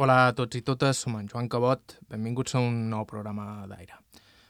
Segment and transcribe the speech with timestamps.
[0.00, 3.98] Hola a tots i totes, som en Joan Cabot, benvinguts a un nou programa d'aire.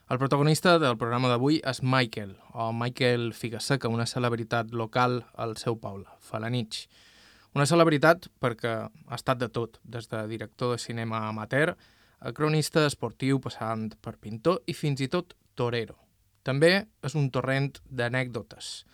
[0.06, 5.74] El protagonista del programa d'avui és Michael, o Michael Figasseca, una celebritat local al seu
[5.82, 6.84] poble, Falanich.
[7.58, 12.86] Una celebritat perquè ha estat de tot, des de director de cinema amateur a cronista
[12.86, 15.98] esportiu passant per pintor i fins i tot torero.
[16.46, 18.84] També és un torrent d'anècdotes,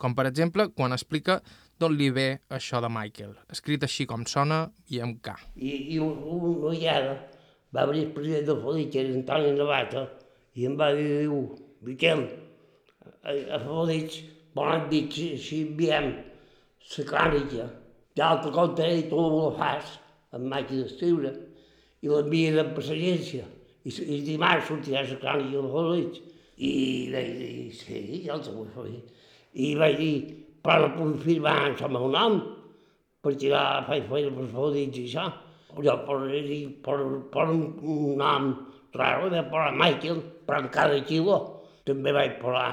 [0.00, 1.42] com per exemple quan explica
[1.80, 2.26] d'on li ve
[2.58, 5.36] això de Michael, escrit així com sona i amb K.
[5.56, 7.16] I, i un, vegada
[7.74, 10.06] va venir el president que era Antoni Navata,
[10.56, 11.42] i em va dir, diu,
[11.84, 12.22] Miquel,
[13.22, 14.14] a, a Felip
[14.56, 16.14] volen dir si, si enviem
[16.86, 17.66] la crònica
[18.16, 19.98] d'altre compte i tu la fas
[20.36, 21.34] amb màquina d'escriure
[22.00, 23.44] i l'envien amb passagència
[23.84, 26.22] i, i dimarts sortirà la crònica del Felip.
[26.56, 26.72] I
[27.12, 28.88] vaig dir, sí, ja els vull fer.
[29.60, 30.14] I vaig dir,
[30.66, 32.40] però no puc firmar el meu nom,
[33.22, 35.26] per tirar, faig feina per Felip i això.
[35.76, 36.18] Jo per,
[36.84, 36.96] per,
[37.32, 38.52] per un nom
[38.96, 41.38] raro de posar Michael, però en cada quilo
[41.86, 42.70] també vaig posar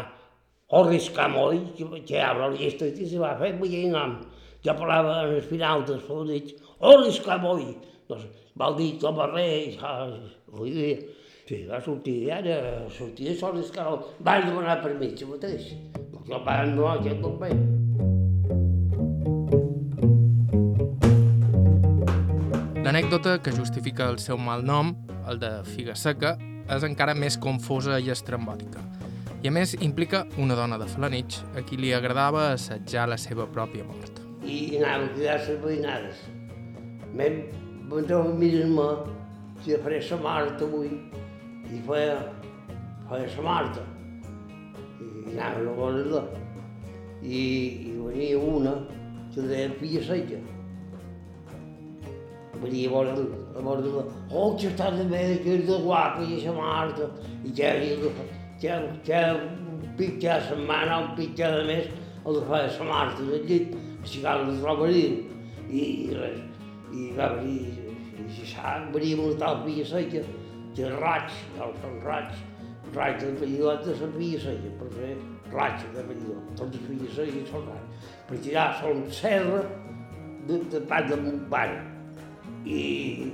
[0.74, 4.16] Horace Camoy, que, que obre la llista i se va fer veient nom.
[4.64, 7.68] Jo parlava en el final dels Felip, Horace Camoy,
[8.10, 9.76] doncs, vol dir com a rei,
[10.54, 10.96] vull dir,
[11.50, 15.72] sí, va sortir, ara sortia Horace Camoy, vaig demanar permís, si mateix.
[16.24, 17.38] Jo va no, aquest no
[22.94, 24.92] L'anècdota que justifica el seu mal nom,
[25.26, 26.36] el de figa seca,
[26.76, 28.84] és encara més confosa i estrambòtica.
[29.42, 33.48] I a més implica una dona de Falanich a qui li agradava assetjar la seva
[33.50, 34.22] pròpia mort.
[34.46, 36.22] I anava a cridar les veïnades.
[37.18, 38.88] Venir a mirar-me
[39.66, 40.94] si faré la Marta avui.
[41.74, 42.22] I feia,
[43.10, 43.90] feia la Marta.
[45.02, 46.28] I anava a veure-la.
[47.24, 47.42] I,
[47.90, 48.82] I venia una
[49.34, 50.46] que deia Pilla Seca.
[52.64, 53.16] Venia a veure
[53.54, 54.06] a veure-la.
[54.32, 57.10] Oh, que està de bé, que és de guapa, i la Marta.
[57.44, 58.14] I que de
[58.64, 61.90] que, que un pitjar a setmana, un pitjar de més,
[62.24, 65.20] el de feia la Marta del llit, així que el trobarien.
[65.74, 65.84] I
[66.16, 66.42] res,
[66.94, 67.94] i va venir,
[68.24, 70.24] i si sap, venia una tal Pilla Seca,
[70.74, 72.36] que és raig, el són raig,
[72.94, 75.14] raig de Benidorm de la Pilla Seca, per fer
[75.54, 78.12] raig de Benidorm, tots els Pilla Seca són raig.
[78.30, 79.64] Per tirar són serra
[80.48, 81.82] de, de part de mon pare.
[82.66, 83.32] I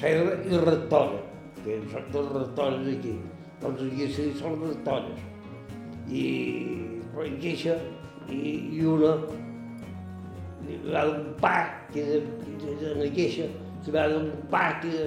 [0.00, 1.20] serra i rectora,
[1.62, 3.16] que són dos rectores aquí.
[3.62, 5.20] Tots els dies són rectores.
[6.10, 6.24] I
[7.22, 7.76] en queixa,
[8.32, 8.40] i,
[8.78, 9.14] i una
[10.92, 11.54] va d'un pa
[11.92, 12.18] que de,
[12.80, 13.46] de la queixa,
[13.84, 15.06] li va d'un pa que de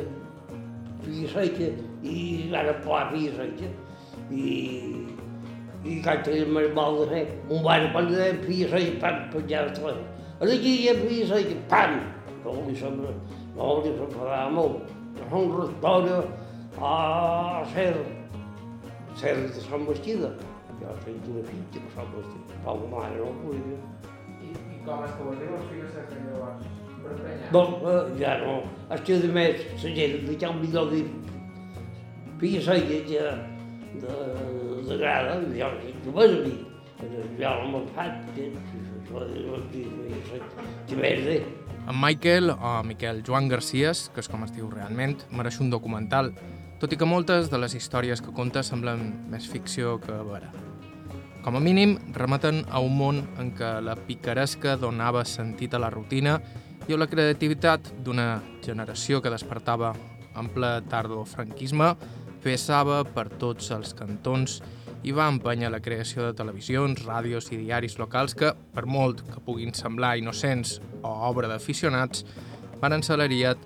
[1.03, 1.69] filla seca
[2.03, 2.16] i
[2.53, 3.72] va de poar filla seca.
[4.31, 4.50] I,
[5.85, 9.72] i quan tenia més mal de fer, un van quan de filla seca, pam, penjava
[9.72, 10.12] el telèfon.
[10.46, 11.97] Aquí hi ha filla seca, pam!
[12.45, 13.11] No li sembla,
[13.56, 14.91] no li s'enfadava molt.
[15.31, 16.19] Són rectora
[16.78, 17.94] a ser,
[19.17, 20.29] ser de Sant Bastida.
[20.78, 23.79] Jo he fet una filla per Sant Bastida, però la mare no podia.
[24.38, 26.69] I, i com és que ho diu el figa seca llavors?
[27.55, 28.55] Bon, eh, ja no.
[28.94, 31.01] Això de més, la gent li ha un millor de
[32.41, 33.28] filla seca que
[34.05, 34.16] de,
[34.85, 35.73] de grada, jo
[36.05, 36.57] no vas a dir.
[37.41, 41.39] Jo no me'n faig, que això de filla seca, que verde.
[41.88, 46.31] En Michael, o Miquel Joan Garcies, que és com es diu realment, mereix un documental,
[46.81, 50.50] tot i que moltes de les històries que conta semblen més ficció que vera.
[51.46, 55.91] Com a mínim, remeten a un món en què la picaresca donava sentit a la
[55.94, 56.40] rutina
[56.90, 59.94] i a la creativitat d'una generació que despertava
[60.35, 60.81] en ple
[61.29, 61.94] franquisme,
[62.44, 67.99] vessava per tots els cantons i va empènyer la creació de televisions, ràdios i diaris
[67.99, 72.23] locals que, per molt que puguin semblar innocents o obra d'aficionats,
[72.81, 73.61] van ensalariat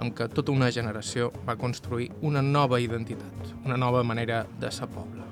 [0.00, 4.88] amb què tota una generació va construir una nova identitat, una nova manera de ser
[4.90, 5.26] poble.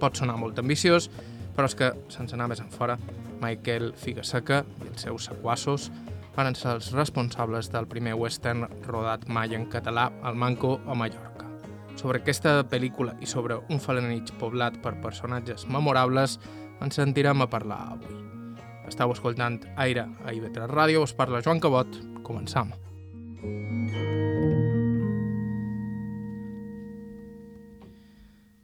[0.00, 1.10] Pot sonar molt ambiciós,
[1.56, 2.98] però és que, sense anar més en fora,
[3.40, 5.90] Michael Figaseca i els seus sequassos
[6.36, 11.45] van ser els responsables del primer western rodat mai en català al Manco a Mallorca.
[11.96, 16.36] Sobre aquesta pel·lícula i sobre un falanich poblat per personatges memorables
[16.84, 18.18] ens sentirem a parlar avui.
[18.86, 21.96] Estau escoltant Aire a IB3 Ràdio, us parla Joan Cabot.
[22.26, 22.74] Començam.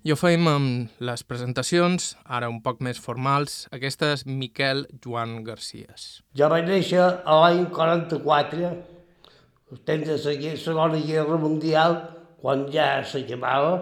[0.02, 3.68] I ho fem amb les presentacions, ara un poc més formals.
[3.70, 6.24] Aquesta és Miquel Joan Garcies.
[6.34, 8.72] Jo vaig néixer a l'any 44,
[9.72, 12.02] els temps de la Segona Guerra Mundial,
[12.42, 13.74] quan ja s'acabava,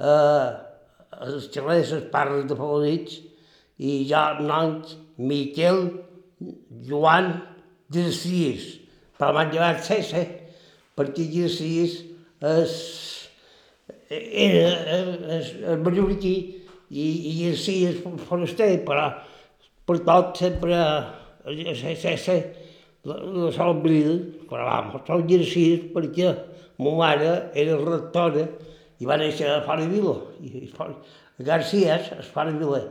[0.00, 0.48] eh,
[1.24, 3.20] els xaleses parlen de favorits,
[3.78, 4.78] i jo nom
[5.18, 5.84] Miquel
[6.86, 7.30] Joan
[7.92, 8.80] Garcies,
[9.18, 10.24] però m'han llevat César,
[10.98, 12.00] perquè Garcís
[12.44, 12.74] és,
[14.10, 14.64] era
[14.96, 16.34] és, és mallorquí
[16.90, 19.08] i, i Garcís foraster, però
[19.84, 20.80] per tot sempre
[21.44, 22.36] se, se, se,
[23.04, 24.16] la, la sola vida,
[24.50, 26.32] però vamos, soc Garcís perquè
[26.78, 28.46] ma mare era rectora
[28.98, 32.82] i va néixer a Fora Vila, i, i García és Fora Vila.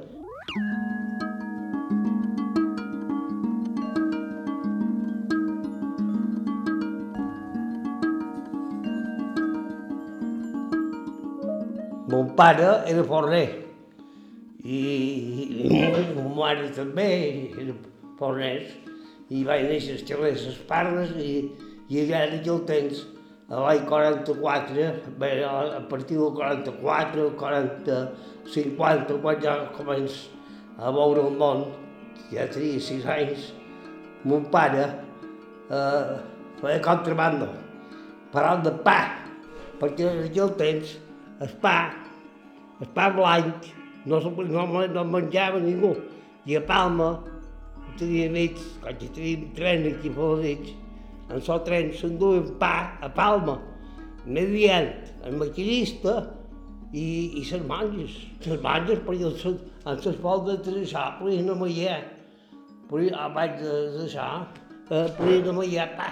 [12.13, 13.47] Mon pare era forner
[14.63, 15.69] i, i, i
[16.15, 17.07] ma mare també
[17.63, 17.73] era
[18.19, 18.69] forners
[19.33, 21.33] i vaig néixer als xalers Esparres i,
[21.89, 23.12] i allà en aquell temps, a
[23.49, 24.85] l'any 44,
[25.19, 27.97] bé, a partir del 44, 40,
[28.53, 30.31] 50, quan ja començo
[30.79, 31.65] a veure el món,
[32.31, 33.51] ja tenia sis anys,
[34.23, 34.85] mon pare
[35.69, 36.15] eh,
[36.61, 37.49] feia contrabando,
[38.33, 38.97] parlant de pa,
[39.81, 40.97] perquè en aquell temps
[41.43, 41.77] el pa,
[42.79, 43.69] el pa blanc,
[44.05, 45.93] no, no, no menjava ningú.
[46.45, 47.13] I a Palma
[47.99, 50.73] tenia nits, quan teníem tren aquí a Faladits,
[51.31, 53.59] en sol tren s'enduien pa a Palma,
[54.25, 54.89] mediant
[55.23, 56.17] el maquinista
[56.93, 57.05] i,
[57.39, 58.17] i les monges.
[58.45, 59.45] Les monges, perquè els,
[59.83, 62.01] en les vols de traçar, podien amaiar,
[62.89, 64.31] podien, abans de deixar,
[64.89, 66.11] eh, podien amaiar pa.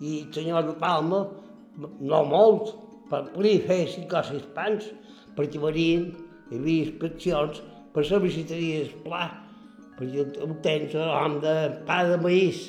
[0.00, 1.24] I el senyor de Palma,
[1.80, 2.74] no molt,
[3.10, 4.90] però podia fer cinc o sis pans,
[5.36, 6.10] perquè venien,
[6.50, 7.60] hi havia inspeccions
[7.94, 9.26] per saber si tenies pla,
[9.96, 11.54] perquè ho tens l'home de
[11.88, 12.66] pa de maïs,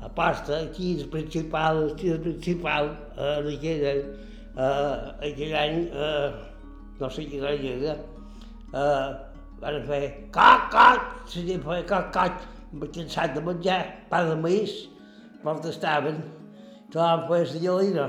[0.00, 4.02] a pasta, aquí el principal, el principal, eh, en aquell any,
[4.56, 6.32] eh, aquell any, eh,
[7.00, 7.96] no sé quin any era,
[8.72, 9.08] eh,
[9.60, 10.02] van fer
[10.32, 12.44] cac, cac, se n'hi feia cac, cac,
[12.94, 14.74] cansat de menjar pa de maïs,
[15.42, 16.20] protestaven,
[16.92, 18.08] trobaven fer la gelina.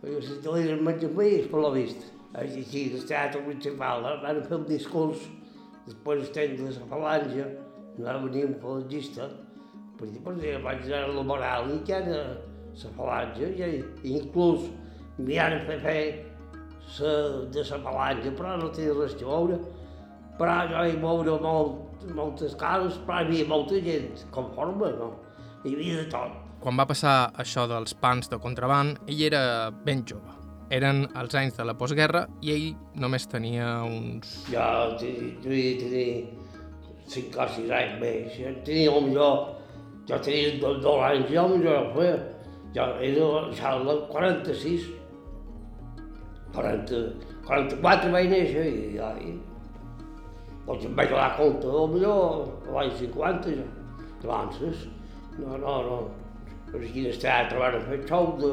[0.00, 2.08] Feia la gelina menja maïs, per lo vist.
[2.34, 2.64] Aquí,
[2.96, 5.28] al teatre eh, van fer un discurs,
[5.86, 7.46] després de la falange,
[8.00, 9.28] va venir un falangista,
[10.24, 12.22] per dir, vaig anar a la moral i que era
[12.82, 13.80] la falange, i,
[14.16, 14.68] inclús
[15.18, 16.02] m'hi han fet fer
[16.88, 17.12] sa,
[17.52, 19.58] de la falange, però no tenia res a veure.
[20.38, 25.12] Però jo hi veure molt, moltes cases, però hi havia molta gent conforme, no?
[25.62, 26.38] Hi havia de tot.
[26.62, 29.42] Quan va passar això dels pans de contraban, ell era
[29.84, 30.38] ben jove.
[30.72, 32.68] Eren els anys de la postguerra i ell
[33.02, 34.46] només tenia uns...
[34.48, 34.66] Jo
[34.98, 36.06] tenia, devia tenir
[37.12, 38.38] cinc o sis anys més.
[38.64, 39.61] Tenia el millor,
[40.12, 42.18] jo tenia dos, dos anys, jo millor ho feia.
[42.72, 44.84] Jo era ja el 46,
[46.52, 47.00] 40,
[47.48, 49.08] 44 vaig néixer i jo...
[49.24, 49.32] I,
[50.66, 52.44] doncs em vaig donar compte, el millor
[52.74, 53.70] l'any 50 ja.
[54.22, 54.84] Llavors,
[55.40, 55.96] no, no, no.
[56.68, 58.52] Per aquí al teatre van fer xou de,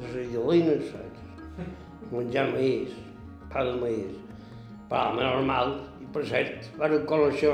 [0.00, 1.68] de les idolines, saps?
[2.10, 2.96] Menjar maïs,
[3.52, 4.18] pa de maïs
[4.90, 7.52] home normal, i per cert, van conèixer,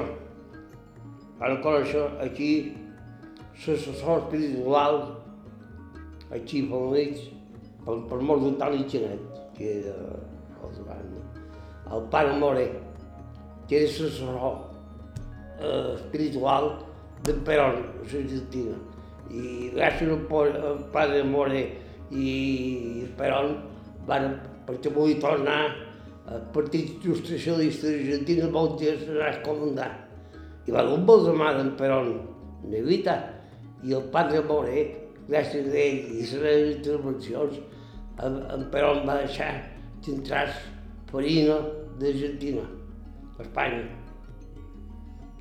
[1.40, 2.50] van conèixer aquí
[3.64, 5.17] l'assessor espiritual,
[6.31, 7.20] aquí a Falnits,
[7.85, 9.23] per, per mort d'Antoni Xanet,
[9.56, 9.94] que era
[10.62, 11.14] el davant,
[11.93, 12.67] el pare More,
[13.69, 14.37] que era l'assessor
[15.61, 16.70] eh, espiritual
[17.26, 18.76] a l'Argentina.
[19.31, 21.64] I gràcies al al pare More
[22.12, 23.57] i Perón
[24.07, 24.37] van,
[24.69, 25.62] perquè volia tornar
[26.30, 30.04] el Partit Socialista d'Argentina vol dir serà comandant.
[30.66, 32.14] I va un vol demà d'en Perón
[32.66, 33.36] Nevita
[33.87, 34.81] i el padre More,
[35.28, 37.61] gràcies a ell i les seves intervencions,
[38.26, 39.52] en, en Perón va deixar
[40.02, 40.47] d'entrar
[41.11, 41.61] farina
[42.00, 42.64] d'Argentina,
[43.37, 43.85] a Espanya.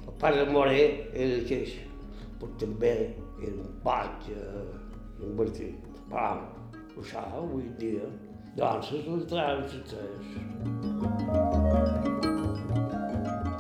[0.06, 0.84] El padre More
[1.26, 1.74] era queix,
[2.38, 2.94] però també
[3.40, 4.38] era un patge
[5.26, 5.90] invertit.
[6.12, 6.30] Però,
[7.02, 8.12] això, avui en dia,
[8.60, 10.24] doncs, les traves senceres.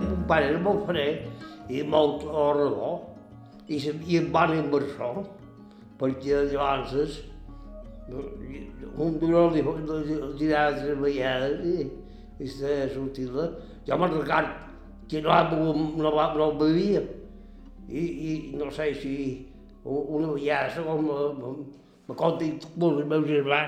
[0.05, 3.14] Mon pare era molt fred i molt orador
[3.67, 5.23] i sabia bon inversor
[5.99, 7.21] perquè llavors
[8.07, 11.87] un duró li, li, li tres vegades i,
[12.39, 13.47] i s'ha sortida.
[13.87, 14.51] Jo me'n record
[15.09, 15.33] que no,
[15.97, 17.01] no, no, bevia
[17.89, 19.15] i, i no sé si
[19.85, 21.55] una vegada, segons me, me,
[22.09, 23.63] me conta inclús el meu germà,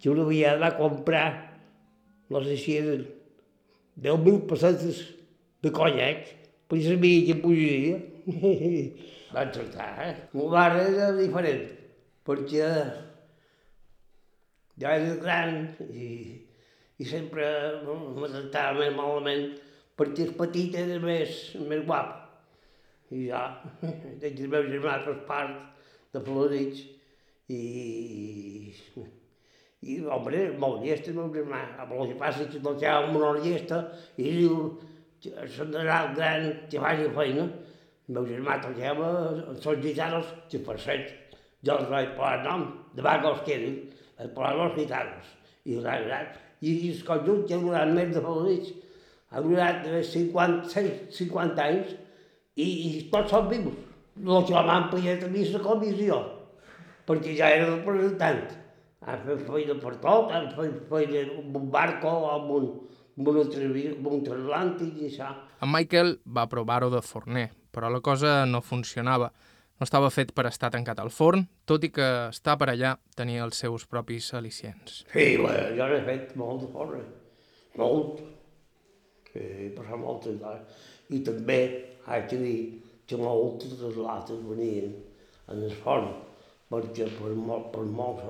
[0.00, 1.26] que una vegada va comprar,
[2.32, 3.06] no sé si eren
[4.00, 5.02] 10.000 pessetes
[5.60, 6.28] de conyac,
[6.68, 7.98] perquè sabia que pujaria.
[9.30, 10.14] Va encertar, eh?
[10.34, 11.66] Mon mare era diferent,
[12.26, 12.68] perquè
[14.80, 15.58] jo era gran
[15.92, 16.08] i,
[16.98, 17.44] i sempre
[17.84, 19.50] me tractava més malament
[20.00, 22.16] perquè el petit era més, més guap.
[23.12, 23.42] I ja,
[24.22, 26.84] veig el meu germà per part de Florits
[27.50, 27.62] i,
[29.82, 31.64] i home, molt llesta, el meu germà.
[31.82, 33.82] Però el que passa que no té una hora llesta
[34.16, 34.62] i diu,
[35.22, 37.50] s'han d'anar al gran que faci feina.
[38.10, 39.08] El meu germà tocava
[39.62, 41.10] són guitarres, que per cert,
[41.62, 42.64] jo els vaig posar nom,
[42.96, 43.76] de els quedin,
[44.18, 45.28] els posar les guitarres.
[45.62, 46.40] I l'ha agradat.
[46.66, 48.72] I el conjunt ha durat més de favorits,
[49.30, 50.82] ha durat 50,
[51.20, 51.94] 50 anys
[52.56, 53.78] i, i tots són vivos.
[54.18, 56.18] El que m'han pillat a mi la comissió,
[57.06, 58.42] perquè ja era representant.
[59.06, 62.66] Han fet feina per tot, han fet feina amb un barco, amb un,
[65.60, 69.30] En Michael va provar-ho de forner, però la cosa no funcionava.
[69.80, 73.46] No estava fet per estar tancat al forn, tot i que estar per allà tenia
[73.46, 75.04] els seus propis al·licients.
[75.12, 77.06] Sí, bé, jo n'he fet molt de forn,
[77.80, 78.20] molt.
[79.30, 80.82] Sí, per moltes hores.
[81.14, 81.60] I també,
[82.10, 82.60] haig de dir,
[83.08, 84.92] que moltes de les lates venien
[85.50, 86.12] en el forn,
[86.70, 88.20] perquè per molt, per molt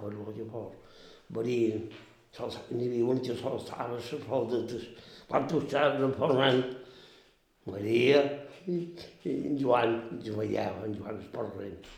[0.00, 0.98] per el que fos,
[1.38, 1.86] venien,
[2.32, 4.86] n'hi havia un que sols estava les foldetes,
[5.28, 6.62] quan tu estaves enfornant,
[7.68, 8.22] Maria,
[8.66, 8.78] i,
[9.28, 11.90] en Joan, jo veiem, en Joan Esporrent.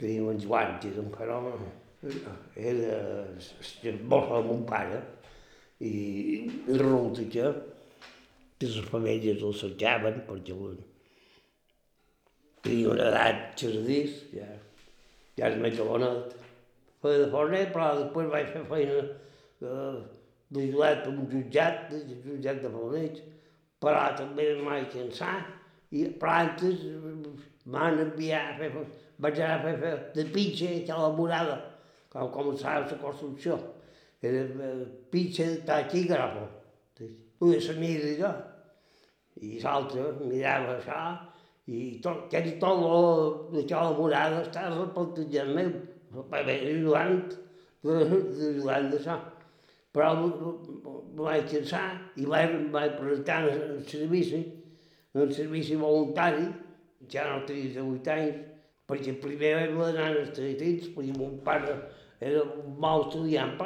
[0.00, 1.66] Tenim en Joan, que era un fenomen,
[2.56, 3.02] era
[3.36, 5.02] l'esposa de mon pare,
[5.82, 5.92] i
[6.70, 7.52] resulta que,
[8.58, 10.56] que les famílies el cercaven perquè
[12.62, 14.46] tenia una edat xerradís, ja,
[15.38, 16.36] ja és més jovenet.
[17.02, 19.00] Feia de forner, però després vaig fer feina
[19.62, 23.20] d'ajudat per un jutjat, de jutjat de Forneig,
[23.82, 25.58] però també m'he cansat
[25.92, 26.84] i plantes
[27.72, 28.70] m'han enviat a fer,
[29.22, 31.58] vaig anar a fer, fer de pitxa a la morada,
[32.12, 33.58] quan començava la construcció.
[34.22, 36.46] Era eh, pitxa de taquígrafo,
[37.42, 38.32] una família jo.
[39.42, 40.98] I l'altre mirava això,
[41.72, 45.72] i tot, quasi tot lo de la morada estava repartejant meu,
[46.30, 47.22] ajudant,
[47.82, 49.18] ajudant d'això.
[49.92, 54.40] Però em vaig cansar i vaig, vaig presentar el servici,
[55.12, 56.46] en servici voluntari,
[57.12, 58.38] ja no tenia 18 anys,
[58.88, 61.76] perquè primer vaig anar als estratins, perquè mon pare
[62.22, 63.56] era un mal estudiant,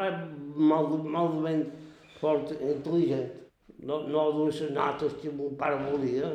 [0.57, 1.67] molt, molt ben
[2.21, 3.31] fort, intel·ligent.
[3.87, 6.33] No, no dues notes que mon pare volia.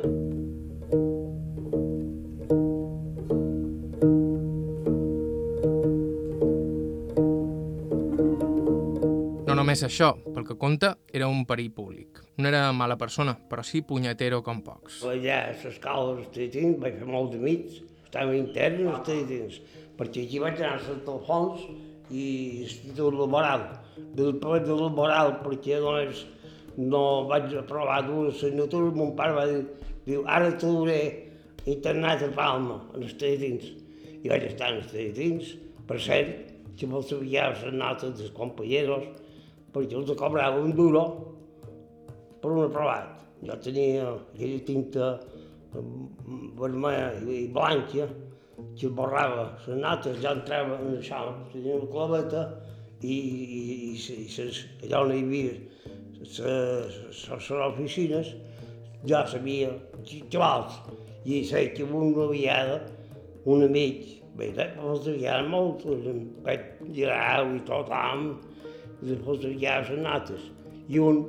[9.72, 12.18] No només això, pel que conta, era un perill públic.
[12.36, 14.98] No era mala persona, però sí punyetero com pocs.
[15.08, 19.56] Allà a l'escala dels Tritins vaig fer molts amics, estava intern als Tritins,
[19.96, 21.64] perquè aquí vaig anar a Sant Alfons
[22.10, 22.26] i
[22.58, 23.64] l'Institut Laboral.
[24.20, 26.20] Després de Laboral, perquè doncs,
[26.76, 27.02] no
[27.32, 29.64] vaig aprovar d'una assignatura, mon pare va dir,
[30.04, 31.00] diu, ara te duré
[31.64, 33.72] internat a Palma, als Tritins.
[34.20, 35.56] I vaig estar als Tritins,
[35.88, 39.21] per cert, que me'ls sabia les notes dels companyeros,
[39.72, 41.04] perquè els cobrava un duro
[42.42, 43.22] per un aprovat.
[43.42, 45.08] Jo tenia aquella tinta
[46.58, 48.06] vermella i blanca
[48.78, 52.42] que borrava les notes, ja entrava en això, tenia una claveta
[53.00, 55.54] i, i, i, i ses, allà on hi havia
[56.22, 57.30] les
[57.66, 58.34] oficines,
[59.08, 59.72] jo sabia
[60.30, 60.78] xavals,
[61.24, 62.82] i sé que una vegada
[63.44, 64.04] un amic,
[64.38, 65.82] bé, els havia molt,
[66.46, 67.90] vaig girar i tot
[69.02, 70.50] amb, i els havia les notes,
[70.88, 71.24] i un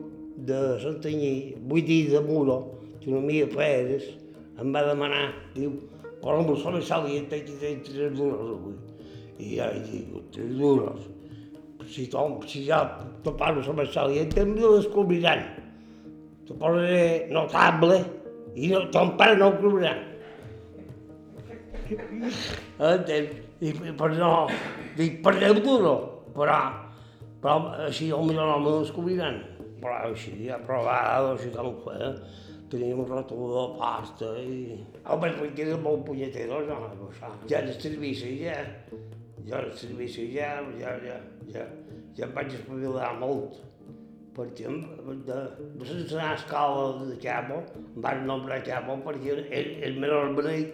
[0.47, 2.59] de Santanyí, vull dir de Muro,
[3.01, 4.05] que no m'hi Peres,
[4.61, 5.73] em va demanar, diu,
[6.21, 8.75] però no se me salien que tens tres duros avui.
[9.39, 11.09] I ja hi dic, tres duros.
[11.89, 12.83] Si, tom, si ja
[13.25, 15.43] te parlo se me salien, també les cobriran.
[16.47, 17.99] Te posaré notable
[18.55, 19.99] i no, ton pare no ho cobriran.
[22.79, 23.41] Entens?
[23.63, 24.31] I per no,
[24.97, 25.93] dic, per deu duro,
[26.35, 26.57] però,
[27.43, 29.41] però així potser no me descobriran.
[29.83, 32.13] Però així, ja provado, així com ho feia,
[32.71, 34.77] tenia un rotador de pasta i...
[35.03, 37.33] Home, perquè era molt punyetero, no, això.
[37.51, 38.55] Ja el servici, ja,
[39.43, 41.19] ja el servici, ja, ja, ja,
[41.51, 41.67] ja,
[42.15, 43.59] ja em vaig espavilar molt
[44.33, 44.65] perquè
[45.27, 45.35] de,
[45.77, 50.31] de sense anar a escola de Capo, em van nombrar Capo perquè és, és menor
[50.39, 50.73] beneit.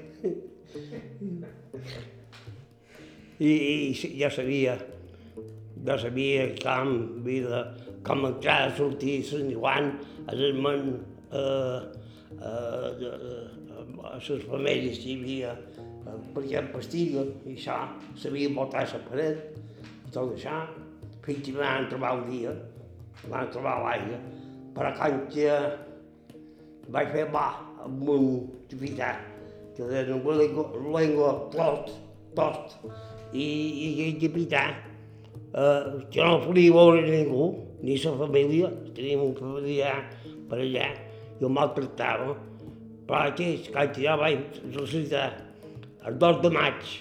[3.40, 4.78] I, i ja sabia,
[5.86, 9.94] ja sabia com, vida, com entrar, sortir, Sant Joan,
[10.28, 11.00] desment,
[11.32, 11.80] eh,
[12.40, 13.10] eh,
[14.10, 15.54] a les famílies hi havia,
[16.34, 17.78] per exemple, Estiga, i això,
[18.20, 19.60] sabia botar la paret,
[20.08, 20.60] i tot això,
[21.26, 22.54] fins que van trobar un dia,
[23.30, 24.20] van trobar l'aigua,
[24.76, 25.50] però quan que
[26.90, 27.48] vaig fer va
[27.86, 28.30] amb un
[28.70, 29.14] capità,
[29.78, 31.92] que llengua, llengua tot,
[32.36, 32.78] tot,
[33.32, 34.68] i, i aquell capità
[35.54, 37.50] eh, que no podia veure ningú,
[37.82, 39.98] ni sa família, teníem un familiar
[40.50, 40.90] per allà,
[41.40, 42.36] i el maltractava.
[43.10, 45.30] Però aquells, quan jo vaig recitar
[46.06, 46.96] el 2 de maig,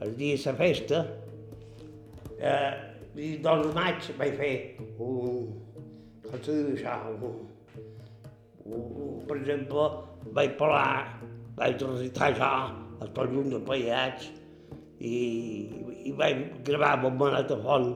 [0.00, 1.04] el dia de la festa,
[2.40, 2.74] eh,
[3.14, 4.54] el 2 de maig vaig fer
[4.98, 5.46] un,
[6.26, 7.38] com se diu això, un,
[8.66, 9.86] un, per exemple,
[10.36, 11.20] vaig parlar,
[11.60, 12.52] vaig recitar això,
[13.00, 14.30] el tot junt de paiats,
[15.00, 15.14] i,
[16.06, 17.92] i vaig gravar amb el magnetofon,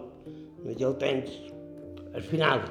[0.63, 1.35] en aquell temps,
[2.15, 2.63] al final,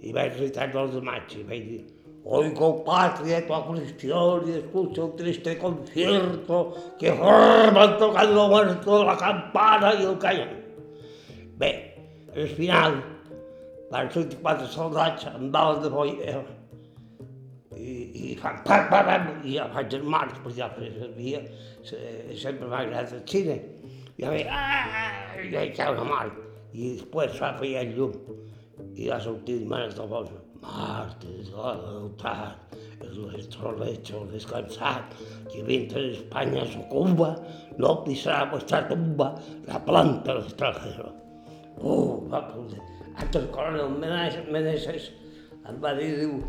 [0.00, 1.80] i vaig recitar el 2 de maig, i vaig dir,
[2.22, 10.04] Oigo, patria, tua cristione, escucho un triste concierto que forman tocando muerto la campana i
[10.04, 10.52] el cañón.
[11.56, 11.96] Bé,
[12.36, 13.00] al final,
[13.90, 16.12] van sortir quatre soldats amb bales de foll
[17.80, 17.96] i,
[18.30, 21.40] i fan pam, pam, pam, i ja faig en març, perquè ja servia,
[21.88, 23.56] sempre m'ha agradat el cine.
[24.20, 26.26] I ja ve, ah, i cau una mar,
[26.76, 28.10] i després fa fer el llum,
[28.92, 30.36] i ja sortit manes de fosa.
[30.60, 35.14] Martes, adoptat, el trolecho descansat,
[35.48, 37.30] que mientras España sucumba,
[37.78, 39.30] no pisará vuestra tumba
[39.66, 41.14] la planta del extranjero.
[41.78, 42.84] Uh, va poder.
[43.16, 43.96] Altre coronel
[44.52, 45.08] Meneses
[45.64, 46.42] em va dir, diu,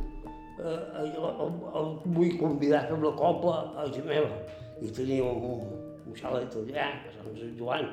[0.59, 4.43] eh, el vull convidar a fer la copla a Ginebra.
[4.83, 5.65] I teníem un,
[6.03, 6.91] un xalet allà,
[7.25, 7.89] Sant Joan.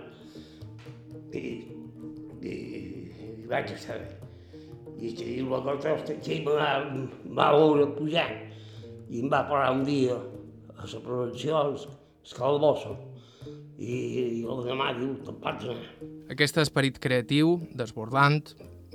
[1.33, 1.43] I,
[2.43, 2.55] i,
[3.43, 3.99] i vaig bé.
[4.99, 6.71] I, i la cosa que em va,
[7.39, 8.29] va veure pujar
[9.09, 12.97] i em va parar un dia a les prevencions, a Calbossa,
[13.79, 15.93] i, i el demà diu, te'n pots anar.
[16.35, 18.43] Aquest esperit creatiu, desbordant,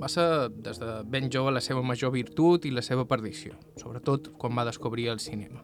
[0.00, 4.32] va ser des de ben jove la seva major virtut i la seva perdició, sobretot
[4.38, 5.62] quan va descobrir el cinema.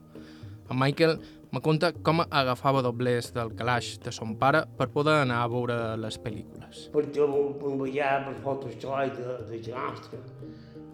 [0.70, 1.18] En Michael
[1.52, 5.78] me conta com agafava doblers del calaix de son pare per poder anar a veure
[5.98, 6.86] les pel·lícules.
[6.94, 10.20] Perquè em veia per fotos de, de Genastre,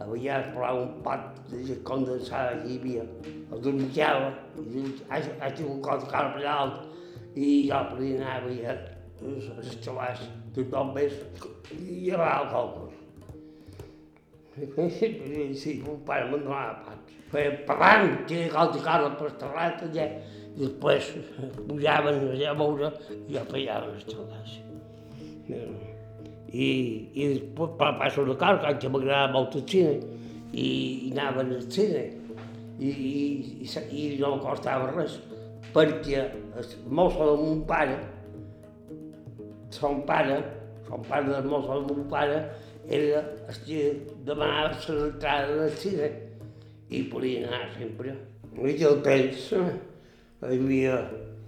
[0.00, 3.04] a vegades posava un pot de condensada que hi havia,
[3.52, 4.32] el dormitjava,
[4.64, 4.84] i
[5.40, 6.84] ha tingut cosa cara per alt,
[7.36, 8.76] i jo per a veure
[9.26, 10.24] els xavals,
[10.56, 11.12] tothom més,
[11.76, 12.92] i llevava el còlcul.
[14.56, 17.12] Sí, un pare me'n donava pats.
[17.28, 20.06] Feia parlant, tenia calci cara per terrat allà,
[20.56, 21.10] i després
[21.68, 22.90] pujaven allà a veure
[23.28, 24.54] i feien els xavals.
[25.46, 26.68] I,
[27.12, 29.96] i després per passar una cara, que m'agradava molt el cine,
[30.52, 32.04] i, i anaven al cine,
[32.78, 33.16] i, i,
[33.66, 35.18] i, i no em costava res,
[35.74, 36.22] perquè
[36.56, 37.98] el mosso de mon pare,
[39.76, 40.38] son pare,
[40.86, 42.38] son pare del mosso de mon pare,
[42.88, 43.82] era el que
[44.24, 46.08] demanava l'entrada al cine
[46.88, 48.14] i podia anar sempre.
[48.54, 49.50] En aquell temps
[50.44, 50.96] hi havia,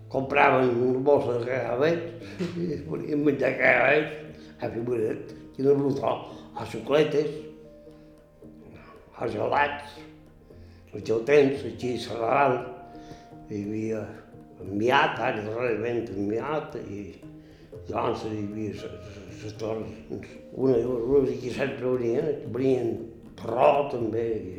[0.09, 6.14] compraven una bossa de cagabets i podien menjar cagabets a figuret, i de brutó,
[6.57, 7.29] a xucletes,
[9.18, 9.98] a gelats.
[10.88, 12.57] En aquell temps, aquí a Serral,
[13.51, 14.01] hi havia
[14.64, 17.03] enviat, ara darrerament enviat, i
[17.90, 18.88] llavors hi havia
[19.42, 22.96] les torres, una i dues, i que sempre venien, venien
[23.38, 24.57] Perró també, i,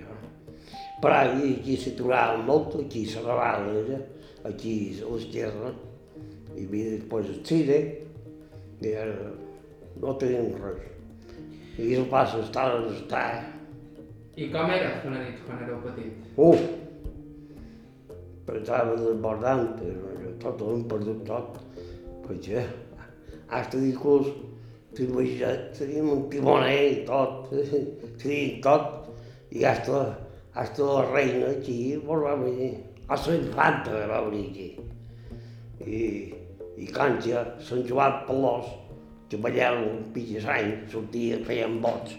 [1.02, 3.98] però aquí, aquí trobava molt, aquí a Serral era,
[4.50, 5.72] aquí a l'esquerra,
[6.56, 7.80] hi havia després el Cire,
[8.82, 9.32] i ara
[10.00, 10.86] no teníem res.
[11.80, 13.24] I el pas estava on està.
[14.40, 16.30] I com era una nit quan éreu petit?
[16.40, 16.58] Uh!
[18.48, 21.60] Pensava desbordant, però tot ho hem perdut tot.
[22.26, 22.64] Perquè
[23.50, 24.32] hasta inclús
[24.96, 27.52] teníem un timoner i tot,
[28.22, 29.10] teníem tot,
[29.52, 30.04] i hasta,
[30.54, 32.74] hasta la reina aquí vol va venir,
[33.10, 34.70] la infanta va venir aquí.
[35.82, 36.02] I,
[36.78, 38.68] i Cància, Sant Joan Pelós,
[39.30, 42.14] que ballava un pitges any, sortia, feien vots.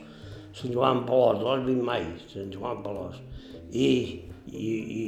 [0.58, 3.16] Sant Joan Pelós, no l'he vist mai, Sant Joan Pelós.
[3.70, 3.88] I,
[4.50, 5.04] i, i,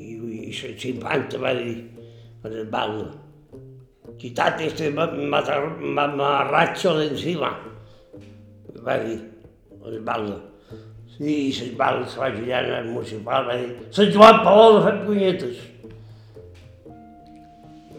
[0.00, 0.02] i,
[0.48, 1.76] i l'infanta va dir,
[2.40, 3.10] en el ballo,
[4.16, 7.58] quítate este mamarracho de encima,
[8.86, 9.20] va dir,
[9.84, 10.49] el ballo.
[11.20, 15.58] I se va en el municipal, va dir, Sant Joan Pelós ha fet punyetes.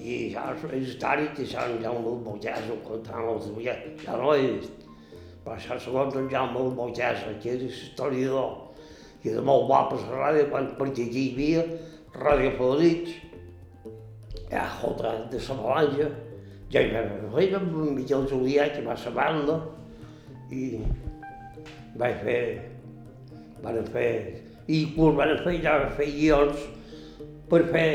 [0.02, 4.34] I ja és històric, i això en Jaume Botàs ho contava els dies, ja no
[4.34, 4.88] vist.
[5.44, 8.58] Però això segons en Jaume Botàs, que és historiador,
[9.22, 11.68] i era molt guapa la ràdio, quan perquè aquí hi havia
[12.18, 13.14] Ràdio Fadrits,
[14.50, 16.10] ja, Jota de la Falange,
[16.74, 17.06] ja hi va
[17.38, 19.62] fer amb Miquel Julià, que va a banda,
[20.50, 20.82] i
[22.02, 22.71] vaig fer,
[23.64, 24.10] van fer,
[24.68, 26.66] i inclús van fer, ja van fer guions
[27.52, 27.92] per fer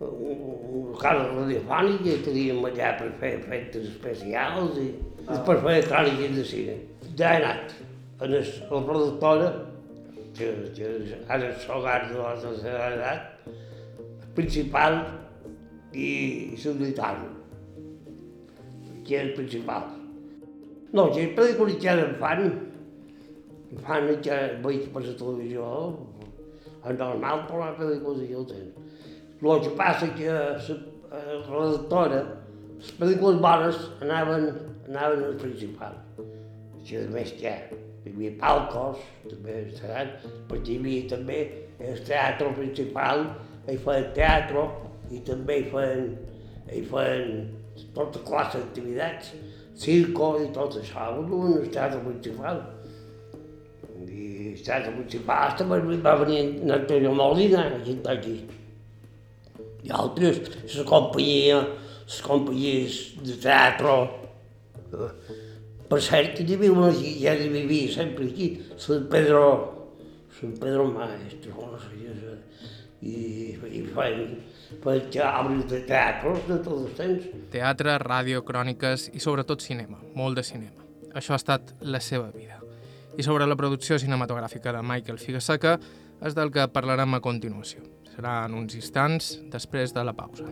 [0.00, 4.88] una casa radiofònica i teníem allà per fer efectes especials i
[5.26, 5.32] ah.
[5.32, 6.76] després fer cròniques de cine.
[7.18, 7.74] Ja he anat
[8.18, 8.42] a la
[8.86, 9.50] productora,
[10.38, 10.90] que, que
[11.28, 13.50] ara és hogar de la tercera edat,
[14.38, 15.00] principal
[15.94, 17.30] i subditori,
[19.06, 19.88] que és el principal.
[20.94, 22.14] No, que pel·lícules ja en
[23.76, 25.68] fan, fan que veig per la televisió,
[26.88, 28.94] és normal per la pel·lícules i el temps.
[29.38, 32.22] El que passa que la redactora,
[32.78, 34.48] les pel·lícules bones anaven,
[34.88, 35.98] anaven al principal.
[36.86, 40.14] Que a més ja hi havia palcos, també estaran,
[40.48, 41.38] perquè hi havia també
[41.84, 43.26] el teatre principal,
[43.68, 44.64] hi feien teatre
[45.12, 46.08] i també hi feien,
[46.72, 47.28] hi feien
[47.94, 49.34] tota classe d'activitats,
[49.78, 52.64] circo i tot això, un teatre principal.
[54.04, 58.38] I teatre principal també va venir Antonio Molina, aquí, aquí
[59.82, 60.40] i altres,
[60.76, 61.60] la companyia,
[62.06, 63.96] les companyies de teatre.
[65.88, 69.44] Per cert, que hi havia una ja hi vivia sempre aquí, Sant Pedro,
[70.40, 71.96] Sant Pedro Maestro, no sé,
[72.98, 73.14] i,
[73.54, 74.36] i feien,
[74.82, 77.28] feien teatres de teatre de tots els temps.
[77.54, 80.88] Teatre, ràdio, cròniques i sobretot cinema, molt de cinema.
[81.16, 82.58] Això ha estat la seva vida.
[83.18, 85.76] I sobre la producció cinematogràfica de Michael Figaseca
[86.22, 87.82] és del que parlarem a continuació
[88.18, 90.46] serà en uns instants després de la pausa.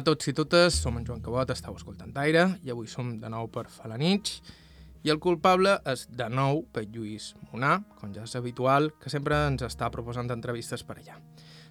[0.00, 3.28] A tots i totes, som en Joan Cabot, estàu escoltant Aire i avui som de
[3.28, 4.38] nou per Falanich
[5.04, 9.36] i el culpable és de nou per Lluís Monà, com ja és habitual, que sempre
[9.50, 11.18] ens està proposant entrevistes per allà.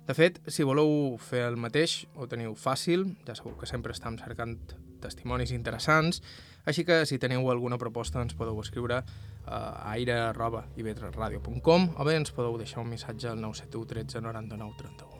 [0.05, 4.21] De fet, si voleu fer el mateix, ho teniu fàcil, ja sabeu que sempre estem
[4.21, 4.59] cercant
[5.01, 6.21] testimonis interessants,
[6.69, 9.01] així que si teniu alguna proposta ens podeu escriure
[9.47, 15.18] a aire.ivetresradio.com o bé ens podeu deixar un missatge al 971 13 99 31.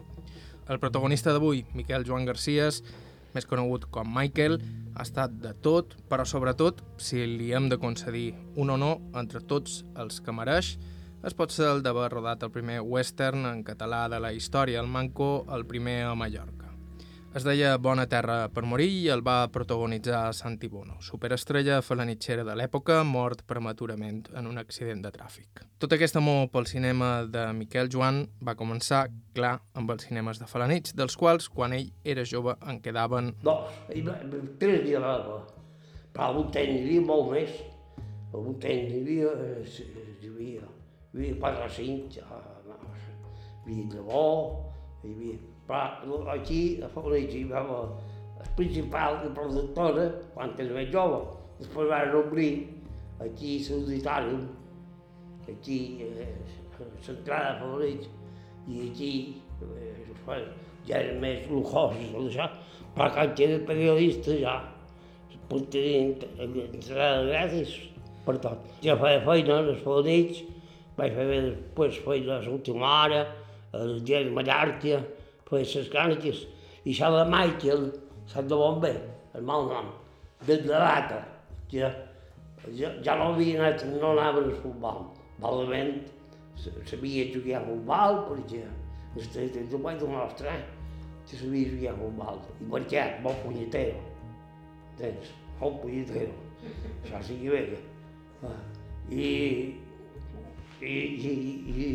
[0.69, 2.83] El protagonista d'avui, Miquel Joan Garcies,
[3.33, 4.59] més conegut com Michael,
[4.93, 9.81] ha estat de tot, però sobretot, si li hem de concedir un honor entre tots
[9.97, 10.75] els que mereix,
[11.25, 14.93] es pot ser el d'haver rodat el primer western en català de la història, el
[14.93, 16.58] Manco, el primer a Mallorca.
[17.29, 22.55] Es deia Bona terra per morir i el va protagonitzar Santi Bono, superestrella falanitxera de
[22.57, 25.61] l'època, mort prematurament en un accident de tràfic.
[25.77, 29.03] Tot aquest amor pel cinema de Miquel Joan va començar,
[29.37, 33.29] clar, amb els cinemes de Falanits, dels quals, quan ell era jove, en quedaven...
[33.45, 35.43] Dos, tres dies d'alba.
[36.09, 37.53] Però algun temps hi havia molt més.
[38.33, 39.85] Algun temps hi havia, eh,
[40.17, 44.25] hi havia, hi havia quatre o cinc, ja, hi havia Llavó,
[45.05, 50.89] hi havia però aquí, a Fabrich, hi va el principal de productora, quan era més
[50.89, 51.19] jove.
[51.59, 52.49] Després van obrir
[53.21, 54.39] aquí l'auditori,
[55.51, 55.77] aquí
[56.07, 56.31] eh,
[56.79, 58.09] l'entrada de Fabrich,
[58.69, 59.11] i aquí
[59.61, 60.41] eh,
[60.87, 62.49] ja eren més lujosos, tot això,
[62.95, 64.57] però quan era periodista ja
[65.49, 67.75] pot tenir entrada gratis
[68.25, 68.65] per tot.
[68.85, 70.41] Ja feia feina als Fabrich,
[70.97, 73.23] vaig fer després feina a l'última hora,
[73.77, 75.03] al diari Mallàrtia,
[75.49, 76.45] pues les cròniques.
[76.85, 77.89] I això de Michael,
[78.29, 78.93] sap de bon bé,
[79.35, 79.89] el mal nom,
[80.47, 81.19] des de data,
[81.71, 81.89] ja,
[82.77, 85.07] ja, ja no havia anat, no anaven al futbol.
[85.39, 85.99] Valament
[86.87, 88.63] sabia jugar a futbol, perquè
[89.15, 90.55] el treball del nostre,
[91.27, 92.41] que sabia jugar a futbol.
[92.59, 93.05] I per què?
[93.25, 93.99] Bon punyetero.
[94.99, 95.33] Tens?
[95.59, 96.35] Bon punyetero.
[97.03, 97.63] Això sí que bé.
[99.09, 99.27] I,
[100.79, 101.33] i, i,
[101.73, 101.89] i,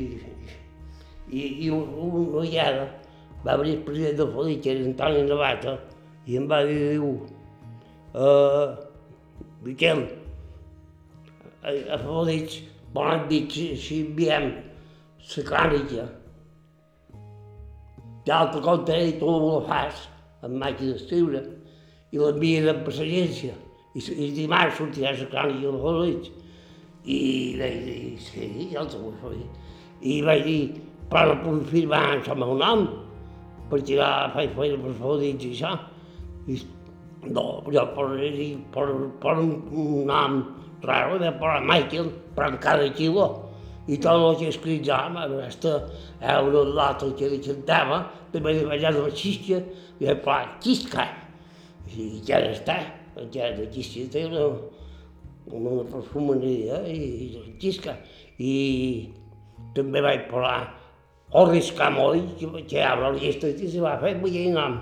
[1.31, 2.89] i, i una vegada
[3.45, 5.79] va venir el president del Felip, que era Antoni Navata,
[6.27, 7.11] i em va dir, diu,
[8.17, 8.75] uh,
[9.65, 10.05] Miquel,
[11.63, 12.55] a, a Felip
[12.95, 14.51] volen dir si, si enviem
[15.25, 16.07] la crònica
[18.25, 20.07] d'altre compte i tu la fas
[20.45, 21.43] amb màquina d'escriure
[22.15, 23.53] i l'envia de passagència
[23.95, 26.33] i, i dimarts sortirà la crònica de Felip.
[27.05, 27.21] I
[27.61, 29.37] vaig dir, sí, ja els vull fer.
[30.01, 30.61] I vaig dir,
[31.11, 31.37] però
[31.69, 32.87] firmar el meu nom,
[33.75, 35.75] per tirar, fer feina per fodits i això.
[36.47, 36.63] I
[37.25, 38.07] No, jo per,
[38.73, 38.87] per,
[39.21, 40.41] per un nom
[40.83, 43.27] raro de per Michael, per cada kilo.
[43.87, 45.75] I tot el que escritzava, aquesta
[46.19, 49.61] è un l'altre che li cantava, també li veia la xisca,
[50.01, 51.05] i el pla, xisca.
[51.93, 52.79] I ja està,
[53.33, 54.47] ja de xisca té una,
[55.53, 57.99] una perfumeria i xisca.
[58.41, 58.55] I
[59.77, 60.73] també vaig parlar
[61.35, 64.77] Orris Camoll, que, que obre la llista i se va fer veient nom.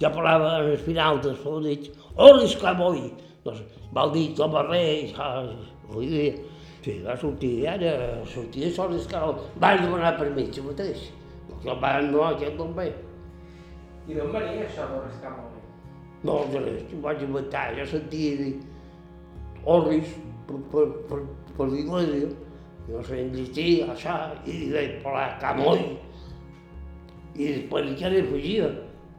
[0.00, 1.90] Jo parlava en el final dels favorits,
[2.28, 3.02] Orris Camoll,
[3.44, 3.60] doncs,
[3.92, 5.12] vol dir tot res,
[5.90, 6.30] vull dir,
[6.84, 7.92] sí, va sortir, ara
[8.32, 11.04] sortir de Orris Camoll, vaig demanar permís, si mateix.
[11.64, 12.88] Jo va no, aquest ve.
[14.08, 15.54] I d'on venia això d'Orris Camoll?
[16.24, 18.52] No, de res, ho vaig inventar, jo sentia dir
[19.68, 20.14] Orris
[20.48, 21.24] per, per, per,
[21.58, 22.32] per l'església,
[22.88, 24.16] no sé llegir, això,
[24.48, 25.84] i vaig parlar Camoll.
[27.38, 28.70] I després ja li fugia,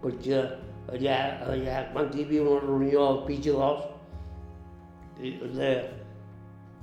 [0.02, 0.42] perquè
[0.90, 1.20] allà,
[1.54, 3.86] allà, quan hi havia una reunió al Pitxadors,
[5.20, 5.72] de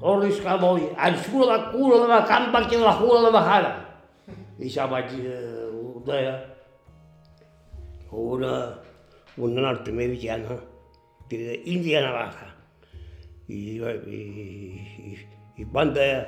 [0.00, 3.72] Orris Camoll, ensura la cura de la campa que la cura de la bajada.
[4.58, 6.36] I això vaig, eh, ho deia,
[8.12, 8.52] una,
[9.36, 10.60] una nord-americana,
[11.28, 12.52] que era Indiana Baja.
[13.48, 14.20] I, i,
[15.10, 15.18] i,
[15.60, 16.22] i quan deia,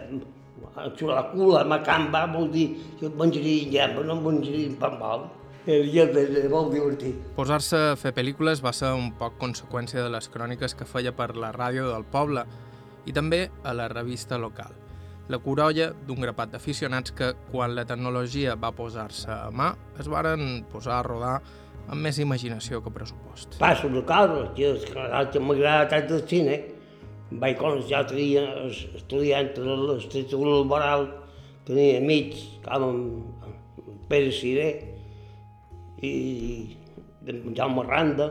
[0.84, 2.68] la cura de la campa, vol dir
[3.16, 5.28] menjaria llepa, no menjaria pambal.
[5.68, 7.16] Era molt divertit.
[7.36, 11.34] Posar-se a fer pel·lícules va ser un poc conseqüència de les cròniques que feia per
[11.36, 12.46] la ràdio del poble
[13.04, 14.72] i també a la revista local.
[15.28, 20.64] La corolla d'un grapat d'aficionats que, quan la tecnologia va posar-se a mà, es varen
[20.72, 21.34] posar a rodar
[21.88, 23.58] amb més imaginació que pressupost.
[23.60, 24.02] Passo de
[24.56, 26.56] que és que m'agrada tant el cine.
[27.30, 27.58] Vaig
[27.90, 28.42] ja tenia
[28.96, 31.06] estudiant l'Institut Laboral,
[31.68, 33.02] tenia amics com en
[34.08, 34.68] Pere Ciré
[36.00, 36.12] i
[37.28, 38.30] en Jaume Randa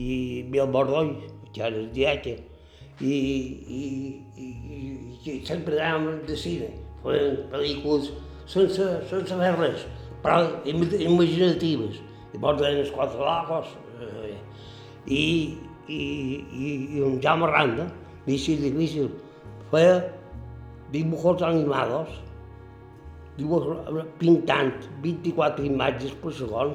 [0.00, 1.12] i Biel Bordoll,
[1.52, 2.32] que era el dieta,
[3.04, 3.82] i, i,
[4.40, 4.48] i,
[5.26, 6.70] i, sempre anàvem de cine,
[7.02, 8.08] feien pel·lícules
[8.48, 9.84] sense, sense fer res,
[10.24, 12.00] però im- imaginatives.
[12.32, 14.32] Llavors deien els quatre locos, eh,
[15.06, 15.24] i,
[15.92, 17.90] i, i, i un Jaume Randa,
[18.26, 19.10] difícil, difícil,
[19.70, 20.12] feia
[20.92, 22.08] dibujos animados,
[23.36, 26.74] dibujos pintant 24 imatges per segon,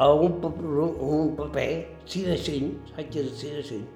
[0.00, 3.86] a un un paper 6 de 5, saps que és 6 de 5,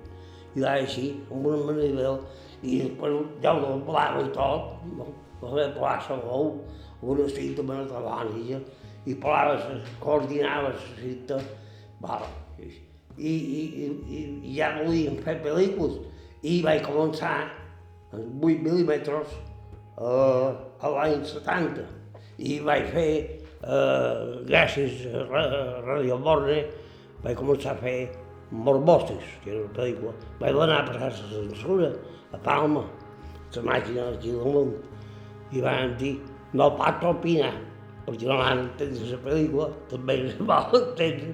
[0.55, 2.15] i va així, amb una manera,
[2.63, 5.09] i després ja ho doblava i tot, no?
[5.41, 6.59] va fer plaça l'ou,
[7.03, 8.61] una cinta maratònica,
[9.07, 9.65] i plaves,
[10.01, 11.41] coordinaves la cinta,
[12.01, 12.21] va,
[12.59, 12.69] i,
[13.19, 15.99] i, i, i, i ja volíem fer pel·lícules,
[16.45, 17.35] i vaig començar
[18.15, 20.51] amb 8 mil·límetres eh,
[20.85, 21.85] a l'any 70,
[22.45, 23.11] i vaig fer,
[23.63, 26.59] eh, gràcies a Ra- Radio Borne,
[27.25, 27.97] vaig començar a fer
[28.55, 30.13] Morbostes, que era una pel·lícula.
[30.41, 31.93] Vaig anar a passar la censura
[32.37, 32.85] a Palma,
[33.55, 34.75] la màquina d'aquí del món,
[35.55, 36.17] i van dir,
[36.55, 37.53] no pot opinar,
[38.05, 41.33] perquè no van entendre la pel·lícula, també es vol entendre,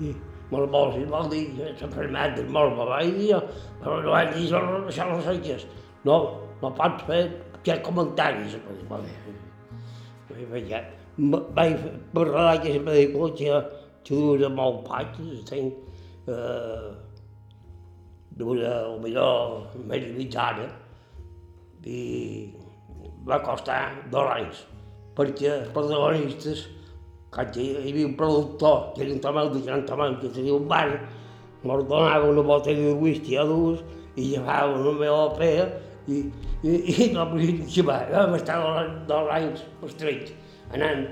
[0.00, 0.14] i
[0.54, 3.40] Morbosis vol dir, la fermat del morbo, vaig dir jo,
[3.80, 5.56] però no vaig dir, això, això no sé què.
[6.06, 6.18] No,
[6.62, 7.22] no pots fer
[7.64, 9.40] cap comentari, la pel·lícula.
[10.52, 10.76] Vaig.
[11.54, 11.74] Vaig
[12.14, 13.58] parlar d'aquesta pel·lícula que,
[14.06, 16.88] que dura molt poc, tenc eh,
[18.38, 19.26] dura potser
[19.86, 20.68] més de mitja hora,
[21.84, 22.00] i
[23.28, 23.78] va costar
[24.12, 24.64] dos anys,
[25.16, 26.64] perquè els protagonistes,
[27.34, 30.68] quan hi havia un productor, que era un tomeu de gran tomeu, que tenia un
[30.70, 31.00] bar,
[31.64, 33.82] mos donava una botella de whisky a dues
[34.16, 35.66] i llevava una meva pera
[36.06, 36.20] i,
[36.62, 38.06] i, i no podia xavar.
[38.12, 40.34] Vam estar dos, dos anys estrets,
[40.72, 41.08] anant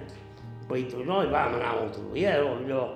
[0.69, 2.87] per no, i vam anar a Montevideo, allò,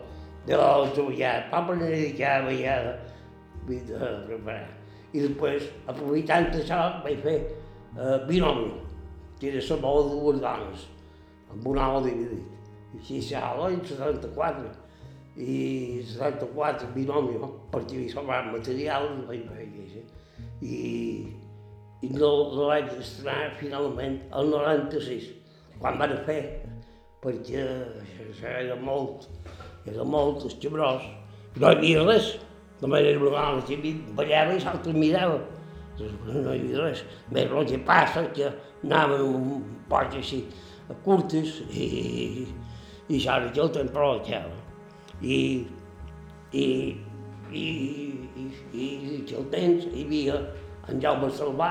[0.46, 2.96] de l'autoviat, vam anar a dedicar a veiada,
[3.66, 4.70] vida preparar.
[5.12, 8.70] I després, aprofitant això, vaig fer eh, binomi,
[9.40, 10.86] que era la bola de dues dones,
[11.50, 12.55] amb un home dividit.
[12.96, 14.70] Així s'ha l'any 74,
[15.36, 17.36] i 74 binomi,
[17.72, 19.42] perquè hi sobraven materials, vaig
[19.82, 20.04] això.
[20.64, 20.78] I,
[22.00, 25.28] i no, no vaig estrenar finalment el 96,
[25.80, 26.40] quan van fer,
[27.24, 27.66] perquè
[28.54, 29.28] era molt,
[29.84, 31.04] era molt escabrós.
[31.56, 32.32] No hi havia res,
[32.80, 35.40] només era dona que ballava i l'altre mirava.
[36.00, 37.04] No hi havia res.
[37.32, 38.52] Més el que passa que
[38.84, 40.44] anaven un poc així
[41.04, 42.46] curtes i,
[43.08, 44.54] i això era que el temps aprovechava.
[45.22, 45.38] I,
[46.52, 46.64] i,
[47.52, 50.40] i, i, i, i que el temps hi havia
[50.90, 51.70] en Jaume Salvà,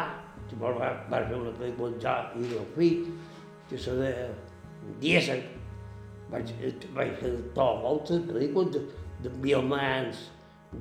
[0.50, 0.71] que va,
[1.12, 3.10] va fer una pel·lícula jo i el fill,
[3.69, 4.30] que se deia
[5.02, 5.43] Diesen.
[6.32, 6.54] Vaig,
[6.95, 8.86] vaig fer tot moltes pel·lícules de,
[9.26, 10.30] de biomans,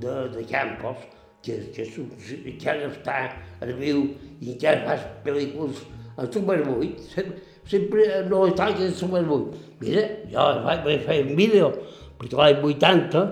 [0.00, 1.02] de, de Campos,
[1.44, 3.18] que, que, que, que ara està
[3.60, 4.06] a viu
[4.40, 5.82] i que fa pel·lícules
[6.16, 9.62] en Super 8, sempre, sempre no està que en Super 8.
[9.81, 11.70] Mira, jo vaig, vaig fer un vídeo,
[12.18, 13.24] perquè l'any 80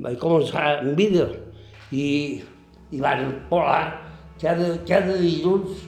[0.00, 1.26] vaig començar en vídeo
[1.92, 2.40] i,
[2.90, 3.82] i van polar
[4.40, 5.82] cada, cada dilluns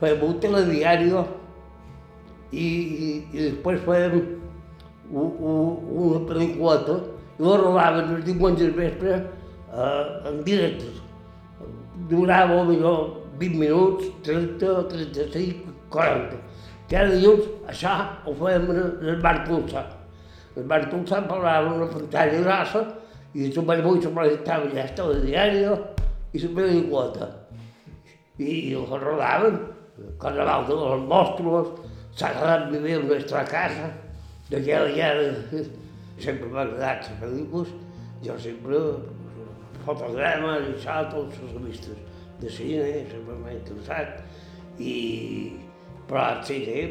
[0.00, 4.16] fèiem un telediari i, i, i després fèiem
[5.10, 5.74] un, un,
[6.06, 6.78] una pel·lícula
[7.40, 10.88] i la rodaven els diumenges vespre eh, en directe.
[12.10, 16.40] Durava millor 20 minuts, 30, 35, 40.
[16.90, 17.92] Cada dilluns això
[18.26, 18.80] ho fèiem en
[19.12, 19.84] el bar Tulsa.
[20.58, 22.82] El bar Tulsa parlava una pantalla grassa
[23.34, 27.28] i el superbull se presentava ja el telediari i la pel·lícula.
[28.40, 29.60] I, i ho rodaven,
[30.18, 31.68] Carnaval de los Monstruos,
[32.16, 33.86] Sagrat vivir en nuestra casa,
[34.50, 35.10] d'aquella ja
[36.20, 37.70] sempre m'ha agradat les pel·lícules,
[38.24, 38.80] jo sempre
[39.84, 42.02] fotogrames i això, tots els revistes
[42.42, 44.18] de cine, sempre m'ha interessat,
[44.82, 44.96] i,
[46.18, 46.82] el cine,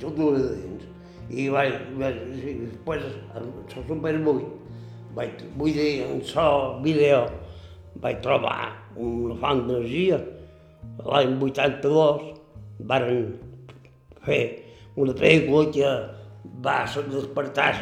[0.00, 0.84] tot ho de dins.
[1.30, 3.06] I vaig, vaig i després,
[3.38, 4.50] el Super 8,
[5.16, 7.24] vaig, vull dir, en el vídeo,
[8.02, 10.20] vaig trobar una font d'energia.
[11.06, 12.30] L'any 82
[12.90, 13.24] varen
[14.26, 14.42] fer
[14.96, 15.90] una pel·lícula que
[16.64, 16.78] va
[17.10, 17.72] despertar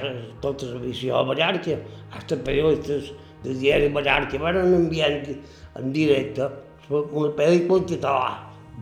[0.40, 1.78] tota la visió a Mallorca.
[2.14, 3.12] Els periodistes
[3.44, 6.48] del diari Mallorca van enviar en directe
[6.90, 8.34] una pel·lícula en català,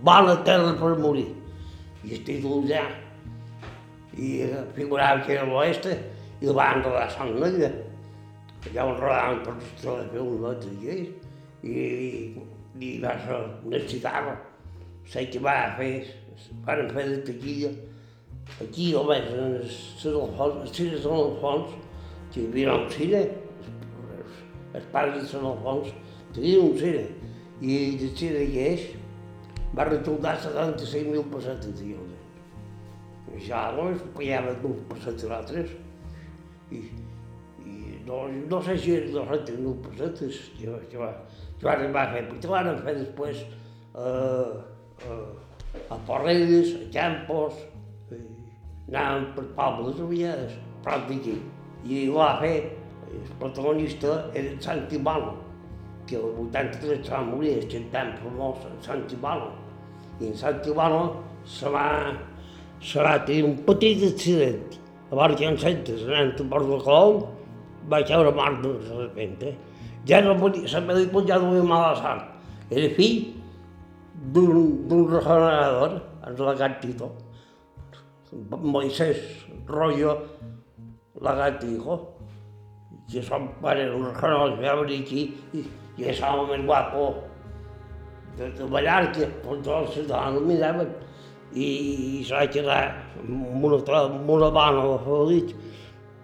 [0.03, 1.42] Bona terra per morir.
[2.03, 2.85] I el títol ja.
[4.19, 4.33] I
[4.77, 5.97] figurava que era l'oeste
[6.43, 7.71] i el van rodar a Sant Negre.
[8.73, 10.99] Ja ho rodaven per els telefilms i,
[11.63, 11.79] i,
[12.79, 14.37] i va ser, necessitava.
[15.09, 15.95] Sé que va fer,
[16.67, 17.73] van fer de taquilla
[18.61, 21.75] Aquí, almenys, en els Alfons, els cines de Alfons,
[22.33, 23.21] que hi havia un cine,
[24.75, 25.93] els, pares de Sant Alfons
[26.37, 27.05] tenien un cine,
[27.63, 28.85] i el cine que és
[29.77, 32.21] va resultar 75.000 pessetes de lloguer.
[33.47, 35.73] Ja llavors pagava 2 pessetes l'altres,
[36.73, 36.83] i,
[37.65, 41.13] i no, no sé si eren 200.000 pessetes que, que, va,
[41.59, 44.53] que van arribar a fer, perquè van fer després eh,
[45.09, 47.57] eh, a Porredes, a Campos,
[48.93, 51.39] anàvem per pobles aliades, prop d'aquí.
[51.89, 52.57] I ho va fer,
[53.09, 55.35] el protagonista era Santi Balo,
[56.07, 59.62] que el 83 se va morir, el cantant famós Santi Balo.
[60.21, 62.13] I en Santi Balo se va,
[62.81, 64.79] se va tenir un petit accident.
[65.11, 67.25] A vora que en sentes, anant a Port de Colom,
[67.91, 69.57] va caure mort de repente.
[70.09, 72.31] Ja no podia, la pel·lícula ja duia mala sort.
[72.71, 73.35] Era fill
[74.33, 77.11] d'un regenerador, el lagartito,
[78.33, 80.23] Moisés Rollo
[81.21, 82.17] Lagartijo,
[83.11, 85.23] que son padre, unos canals, ve a venir aquí
[85.53, 85.65] i,
[85.99, 87.11] i és l'home més guapo
[88.39, 90.91] de, de Mallorca, per tots els ciutadans el miraven
[91.53, 92.81] i, i se va quedar
[93.21, 95.55] amb una, amb una bona de feliç,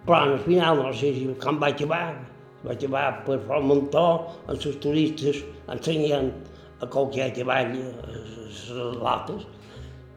[0.05, 2.17] però al final no sé si quan vaig acabar,
[2.63, 4.05] vaig acabar per fer un muntó
[4.49, 6.31] els turistes ensenyant
[6.79, 8.61] a qualque cavall les
[9.03, 9.45] lates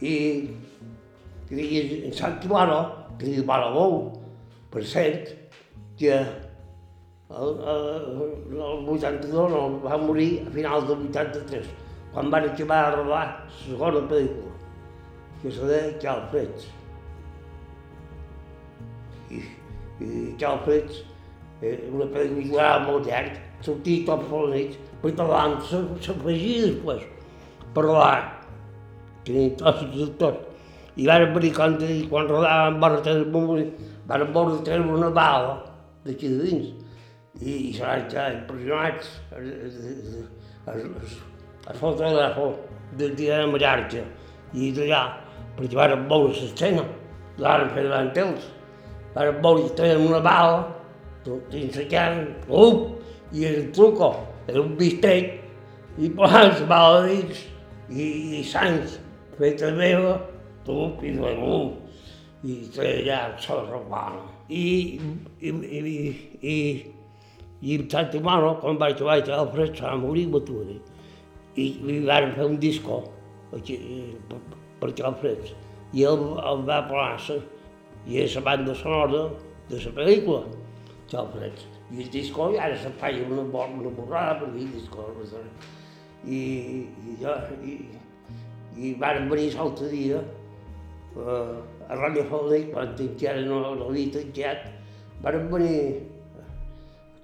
[0.00, 0.14] i
[1.48, 2.81] que digui en Sant Timano,
[3.18, 3.98] que digui Balabou,
[4.72, 5.35] per cert,
[6.00, 6.16] que
[7.38, 11.70] el, el, el 82 no, va morir a finals del 83,
[12.12, 14.52] quan van acabar de rodar la segona pel·lícula,
[15.42, 16.68] que se deia Calfreds.
[19.32, 19.40] I,
[20.04, 21.02] i Calfreds,
[21.62, 27.04] eh, una pel·lícula molt llarg, sortia tot per la nit, perquè davant s'afegia després,
[27.74, 28.16] parlar,
[29.28, 30.48] ni tots els actors
[30.96, 31.76] i van venir quan,
[32.10, 33.26] quan rodaven vora tres
[34.06, 35.54] van treure una bala
[36.04, 36.81] d'aquí de dins.
[37.42, 39.09] I, i se van quedar impressionats
[40.66, 42.46] el fotògrafo
[42.98, 44.02] del dia de Mallorca
[44.55, 45.02] i d'allà,
[45.57, 46.85] perquè van veure l'escena,
[47.40, 48.48] la van fer davant d'ells.
[49.14, 50.59] Van veure que treien una bala,
[51.52, 52.90] dins la carn, up,
[53.33, 54.10] i un truco,
[54.52, 55.38] un bistec,
[55.98, 57.46] i posant la bala dins,
[57.88, 58.08] i,
[58.40, 58.98] i sangs
[59.38, 60.19] feta meva,
[60.66, 61.79] tu i luego
[62.44, 64.29] i treia sol romano.
[64.48, 65.00] I,
[65.40, 66.06] i, i, i,
[66.42, 66.56] i
[67.63, 70.81] en Sant Mano, quan vaig trobar el fred, va morir Baturi.
[71.54, 73.02] I li van fer un disco
[73.54, 73.79] aquí,
[74.81, 75.52] per el fred.
[75.92, 77.38] I ell el va posar
[78.08, 79.29] i és la banda sonora
[79.69, 80.42] de la pel·lícula,
[81.13, 81.65] el fred.
[81.92, 85.06] I el disco i ara se feia una, una borrada per dir disco.
[86.25, 87.77] I, i, jo, i,
[88.79, 91.56] i van venir l'altre dia eh,
[91.88, 94.67] a Ràdio Fòlic, quan encara no l'havia tancat,
[95.23, 95.79] van venir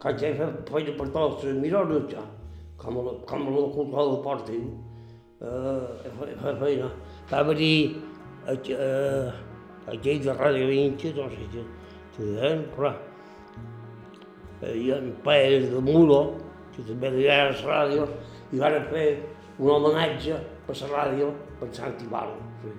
[0.02, 2.22] que ja feia feina per tots els mirons, ja,
[2.78, 4.68] com a, com a locutor deportiu.
[5.40, 6.90] Eh, feia feina.
[7.30, 7.74] Va venir
[8.48, 9.32] eh,
[9.90, 11.64] aquell de Ràdio Vinci, no sé què,
[12.10, 12.92] estudiant, però
[14.62, 16.22] eh, i en Pérez de Muro,
[16.74, 18.06] que també li a la ràdio,
[18.52, 19.08] i van fer
[19.58, 22.36] un homenatge per la ràdio per Sant Ivan.
[22.62, 22.74] Sí.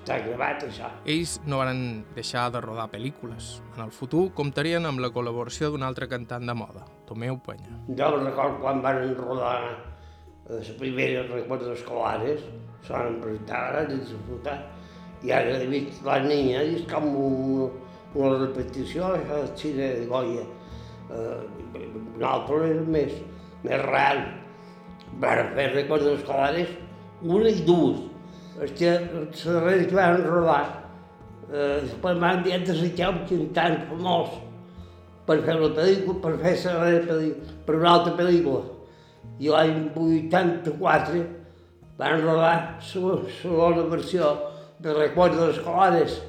[0.00, 0.88] Està gravat, això.
[1.12, 1.80] Ells no van
[2.16, 3.50] deixar de rodar pel·lícules.
[3.74, 7.76] En el futur comptarien amb la col·laboració d'un altre cantant de moda, Tomeu Penya.
[7.98, 9.58] Jo record quan van rodar
[10.48, 12.40] les primeres records escolares,
[12.86, 14.56] se van presentar a disfrutar,
[15.22, 17.78] i ara he vist la niña, és com un,
[18.16, 20.46] una repetició això del cine de Goya.
[21.10, 21.84] Eh,
[22.16, 23.18] nosaltres era més,
[23.66, 24.24] més real.
[25.20, 26.72] Van fer records escolares
[27.20, 28.06] una i dues.
[28.60, 30.64] És que les darreres que van rodar,
[31.48, 34.34] eh, després m'han dit de ser un cantant famós
[35.26, 38.62] per fer la pel·lícula, per fer la pel·lícula, per una altra pel·lícula.
[39.40, 41.24] I l'any 84
[42.00, 44.36] van rodar la segona versió
[44.80, 46.20] de Recuerdos Escolares.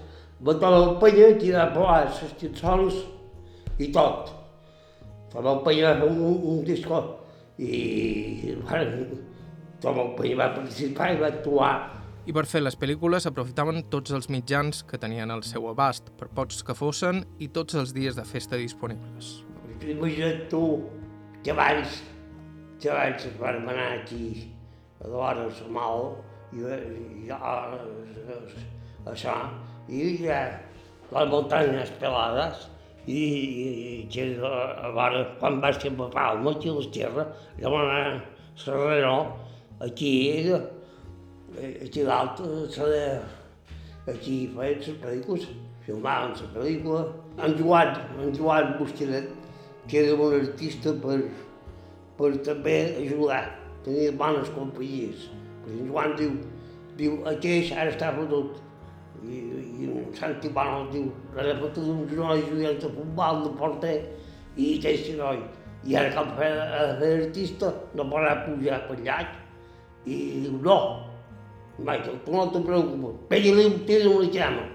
[0.41, 3.03] Va tot el penya, tirar a les cançons
[3.77, 4.32] i tot.
[5.32, 7.01] Tot el penya va fer un, un disco
[7.59, 8.95] i van,
[9.84, 11.73] tot el penya va participar i va actuar
[12.30, 16.30] i per fer les pel·lícules aprofitaven tots els mitjans que tenien al seu abast, per
[16.30, 19.39] pocs que fossin i tots els dies de festa disponibles.
[19.82, 20.63] Imagina't tu
[21.41, 22.01] que abans,
[22.82, 24.51] que abans es van anar aquí
[25.01, 26.11] a l'hora de mal
[26.53, 26.61] i,
[27.26, 27.39] ja,
[29.09, 29.38] això,
[29.89, 30.43] i ja
[31.11, 32.67] les muntanyes pelades
[33.07, 33.65] i, i,
[34.13, 37.26] que a vora, quan vaig ser a Palma, aquí a l'esquerra,
[37.57, 38.13] anar a
[38.61, 39.15] Serrero,
[39.82, 40.13] aquí,
[41.57, 42.41] aquí dalt,
[44.07, 45.47] aquí feien les pel·lícules,
[45.85, 47.03] filmaven la pel·lícula.
[47.41, 49.29] En Joan, en Joan Busqueret,
[49.87, 51.19] que era un artista per,
[52.17, 53.43] per també ajudar,
[53.85, 55.29] tenia bones companyies.
[55.61, 56.35] Perquè en Joan diu,
[56.99, 58.59] diu, aquell ara està fotut.
[59.21, 63.97] I, i en Santi Bono diu, ara fotut uns nois jugant a futbol de porter,
[64.57, 65.43] i aquest noi.
[65.87, 66.49] I ara com fer,
[66.99, 69.37] fer artista no podrà pujar per llac.
[70.05, 70.77] I diu, no,
[71.80, 74.67] Michael, no te preocupes, pégale un tiro en la llama.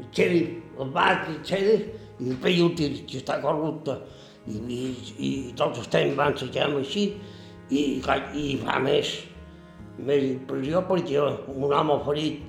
[0.00, 1.86] El xèrif el bat, el xèrif,
[2.20, 3.96] i li pega un tir, que està corrupte.
[4.50, 4.80] I, i,
[5.26, 7.06] i tots estem van la llama així,
[7.70, 9.12] i, i fa més,
[10.00, 11.20] més impressió perquè
[11.54, 12.46] un home ferit,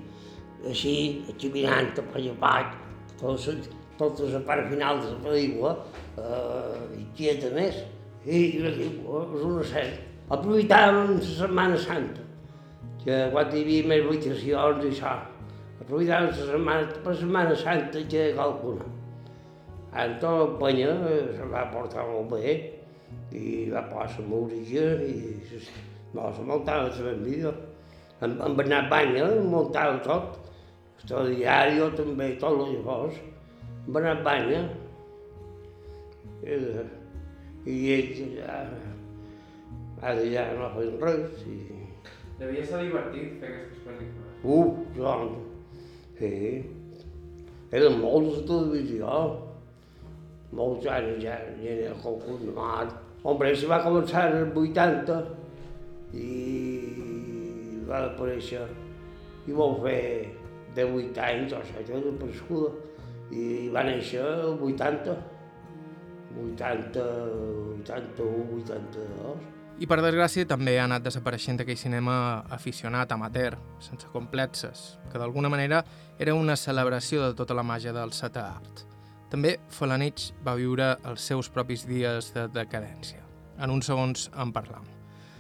[0.72, 0.96] així,
[1.42, 2.78] caminant per allà baix,
[3.22, 3.58] tota,
[4.00, 5.74] tota la part final de la pel·lícula,
[6.22, 7.84] eh, i quieta més,
[8.26, 12.24] i, i és una sèrie aprofitàvem la Setmana Santa,
[13.04, 15.16] que quan hi havia més votacions i això,
[15.84, 18.88] aprofitàvem la Setmana, per Setmana Santa que qualcuna.
[20.02, 20.14] El
[20.60, 22.54] Penya eh, se va portar molt bé
[23.36, 25.16] i va posar la música i
[26.14, 27.52] no, se muntava la bambina.
[28.22, 30.38] En, en Bernat Banya muntava tot,
[31.10, 33.20] el diari també, tot el que fos.
[33.88, 34.62] Bernat Banya,
[36.46, 36.58] i,
[37.66, 38.60] i ell ja,
[40.02, 41.60] Ara ja no fem res i...
[42.40, 44.38] Devia ser divertit fer aquestes pel·lícules.
[44.42, 45.36] Uf, Joan,
[46.18, 46.32] sí.
[47.72, 49.20] Eren molts de televisió.
[50.58, 52.98] Molts anys ja, ja era confirmat.
[53.22, 55.20] Hombre, si va començar en el 80
[56.18, 56.32] i
[57.86, 58.66] va aparèixer
[59.46, 60.02] i va fer
[60.76, 62.74] de 8 anys, o sigui, de prescuda,
[63.32, 65.16] i va néixer el 80,
[66.50, 67.08] 80,
[67.78, 69.61] 81, 82.
[69.82, 72.16] I per desgràcia també ha anat desapareixent aquell cinema
[72.54, 75.80] aficionat, amateur, sense complexes, que d'alguna manera
[76.22, 78.84] era una celebració de tota la màgia del setè art.
[79.34, 83.26] També Falanich va viure els seus propis dies de decadència.
[83.58, 84.86] En uns segons en parlam.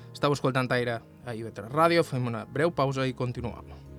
[0.09, 3.90] Estau escoltant Aire a IB3 Ràdio, fem una breu pausa i continuem.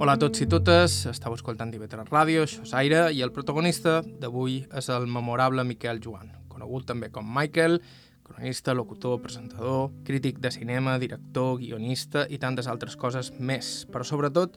[0.00, 3.98] Hola a tots i totes, estàu escoltant TV3 Ràdio, això és Aire, i el protagonista
[4.22, 7.76] d'avui és el memorable Miquel Joan, conegut també com Michael,
[8.24, 14.56] cronista, locutor, presentador, crític de cinema, director, guionista i tantes altres coses més, però sobretot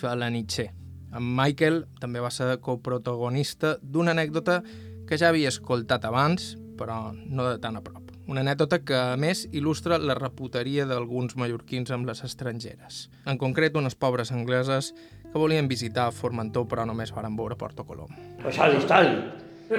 [0.00, 0.72] felanitxer.
[1.14, 4.64] En Michael també va ser coprotagonista d'una anècdota
[5.06, 8.01] que ja havia escoltat abans, però no de tan a prop.
[8.30, 13.08] Una anècdota que, a més, il·lustra la reputeria d'alguns mallorquins amb les estrangeres.
[13.26, 14.92] En concret, unes pobres angleses
[15.24, 18.12] que volien visitar Formentor però només varen veure Porto Colom.
[18.46, 19.10] A Sant Estany,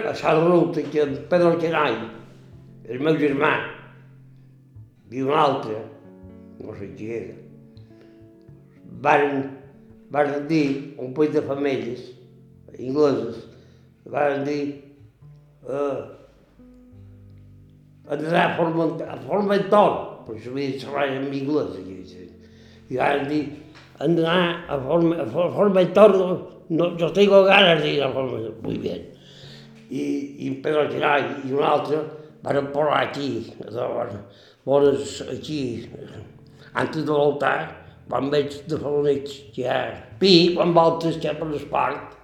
[0.04, 2.02] a Sant Ruta, que en Pedro Alquerany,
[2.90, 3.54] el meu germà,
[5.14, 5.78] i un altre,
[6.60, 7.38] no sé qui era,
[9.06, 9.46] van,
[10.12, 12.10] van dir, un país de famílies
[12.80, 13.40] ingleses,
[14.10, 14.64] van dir
[15.70, 16.23] eh,
[18.10, 19.94] anar a Formentor, a Formentor,
[20.26, 22.00] però això havia de xerrar en anglès, aquí,
[22.90, 23.44] i van dir,
[24.04, 26.18] anar a, Form, a Formentor,
[26.70, 29.08] no, yo tengo ganas de ir a Formentor, muy bien.
[29.90, 30.04] I,
[30.48, 32.02] i Pedro Girai i un altre
[32.44, 33.54] van parlar aquí,
[34.66, 35.90] bones aquí,
[36.74, 39.78] antes de l'altar, quan veig de Falonets, que hi ha
[40.20, 42.18] pi, quan voltes que per l'esport,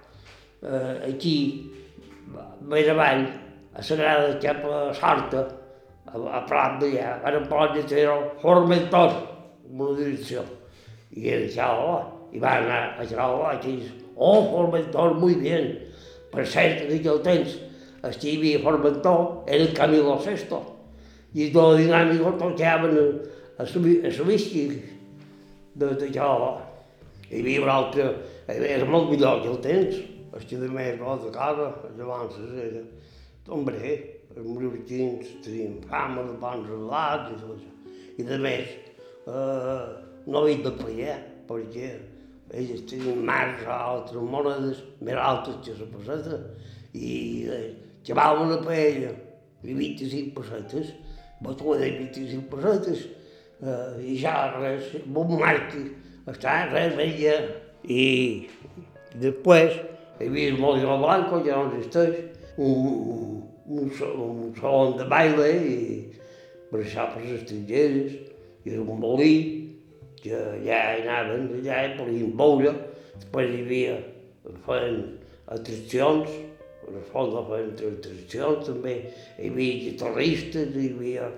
[0.62, 1.36] eh, aquí,
[2.68, 3.24] més avall,
[3.74, 5.46] a Sagrada, que per la Sarta,
[6.06, 6.46] a, a
[7.36, 9.14] van parlar de fer el Formentor,
[9.98, 10.44] direcció.
[11.16, 13.76] I ell ja, oh, i van anar a Xarau, aquí,
[14.16, 15.72] oh, Formentor, muy bien.
[16.30, 17.56] Per cert, en aquell temps,
[18.02, 20.62] hi havia Formentor, era el Camilo Sesto,
[21.34, 23.06] i tot dinàmic tocaven a,
[23.58, 24.64] a, a Sobisqui,
[25.74, 26.56] de, de Xarau.
[27.30, 28.08] Hi havia un altre,
[28.48, 30.00] era molt millor que el temps,
[30.62, 32.82] de més, no, de casa, llavors era,
[33.50, 37.74] hombre, els mallorquins tenien fama de bons relats i tot això.
[38.20, 38.72] I de més,
[39.26, 39.84] eh,
[40.26, 41.18] no havien de pagar,
[41.48, 41.90] perquè
[42.54, 46.40] ells tenien mars a altres monedes més altes que la peseta,
[46.94, 47.12] i
[47.46, 47.64] eh,
[48.06, 49.14] llevaven la paella
[49.62, 50.92] i 25 pessetes,
[51.58, 53.06] tu de 25 pessetes,
[53.62, 55.86] eh, i ja res, bon marqui,
[56.30, 57.36] està, res, veia,
[57.84, 58.48] i
[59.20, 59.78] després
[60.20, 62.18] hi havia el Molino Blanco, ja no existeix,
[62.60, 63.39] un, un,
[63.70, 65.78] un salon de baile i
[66.80, 68.14] això per les estrangeres,
[68.64, 69.34] i era un molí,
[70.20, 72.74] que allà anaven, allà hi podien veure,
[73.16, 73.96] després hi havia,
[74.66, 74.98] feien
[75.50, 76.34] atraccions,
[76.86, 78.96] a les fonts feien atraccions també,
[79.38, 81.30] hi havia guitarristes, hi havia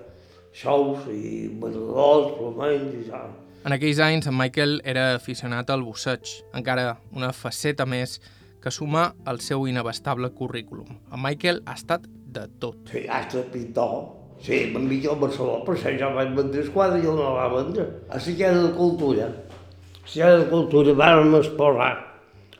[0.53, 3.33] shows i balladors, flamencs i tal.
[3.63, 8.19] En aquells anys, en Michael era aficionat al busseig, encara una faceta més
[8.63, 10.87] que suma al seu inabastable currículum.
[11.11, 12.77] En Michael ha estat de tot.
[12.87, 14.05] Sí, ha estat pintor.
[14.43, 17.33] Sí, vam dir a Barcelona, però això ja vaig vendre el quadre i jo no
[17.35, 17.85] va vendre.
[18.09, 21.91] A la Casa de Cultura, a la de Cultura vàrem explorar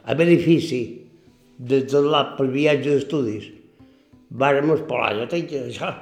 [0.03, 0.81] a benefici
[1.57, 3.47] de, de la per viatge d'estudis.
[4.43, 5.93] Vàrem explorar, jo tinc això.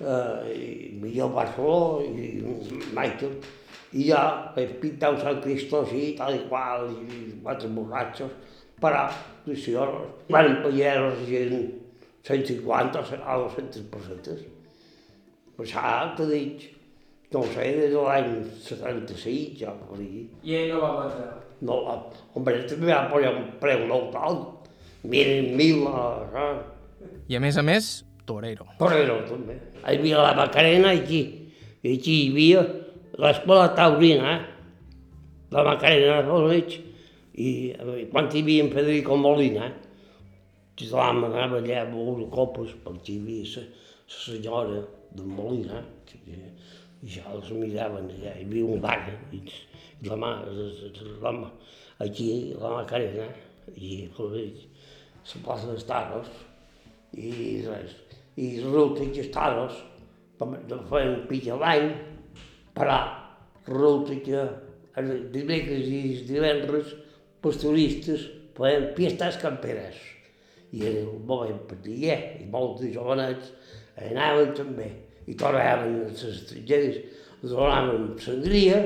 [0.00, 2.44] Uh, i jo Barcelona i
[2.96, 3.34] Michael,
[3.92, 4.20] i jo
[4.56, 8.32] vaig pintar un Sant Cristo així, tal i qual, i quatre borratxos,
[8.80, 9.06] però,
[9.46, 9.86] si jo,
[10.32, 11.80] van pagar la gent
[12.26, 14.44] 150 a 200 pessetes.
[15.56, 15.84] Per això
[16.16, 16.66] t'he dit,
[17.32, 18.32] no sé, des de l'any
[18.64, 20.26] 76, ja per dir.
[20.42, 21.30] I ell no va vendre?
[21.60, 21.76] No,
[22.34, 24.70] hombre, també va posar un preu molt alt,
[25.04, 26.54] mil, mil, eh?
[27.28, 27.90] I a més a més,
[28.28, 28.66] torero.
[28.80, 29.58] Torero, també.
[29.82, 31.20] Hi havia la Macarena aquí,
[31.82, 32.64] i aquí hi havia
[33.20, 34.40] l'escola taurina, eh?
[35.52, 36.78] la Macarena de Roig,
[37.40, 39.90] i quan hi havia en Federico Molina, eh?
[40.80, 44.80] tothom anava allà a veure copes, perquè hi havia la senyora
[45.16, 46.38] de Molina, que,
[47.14, 48.98] ja els miraven allà, hi havia un bar,
[49.36, 49.40] i,
[50.00, 50.32] i la mà,
[51.38, 51.50] mà,
[52.04, 52.30] aquí,
[52.60, 53.28] la Macarena,
[53.76, 56.30] i la plaça dels Taros,
[57.16, 57.96] i res.
[58.40, 59.80] I resulta que els Taros
[60.88, 61.90] feien pitja l'any,
[62.76, 62.98] però
[63.68, 64.44] resulta que
[65.00, 66.26] els dimecres i els
[67.40, 68.24] divendres els turistes
[68.56, 69.96] feien fiestas camperes
[70.72, 73.50] i era un moment dia, i molts jovenets
[73.96, 74.88] anaven també,
[75.26, 77.00] i tornaven els estrangers,
[77.42, 78.78] donaven sangria,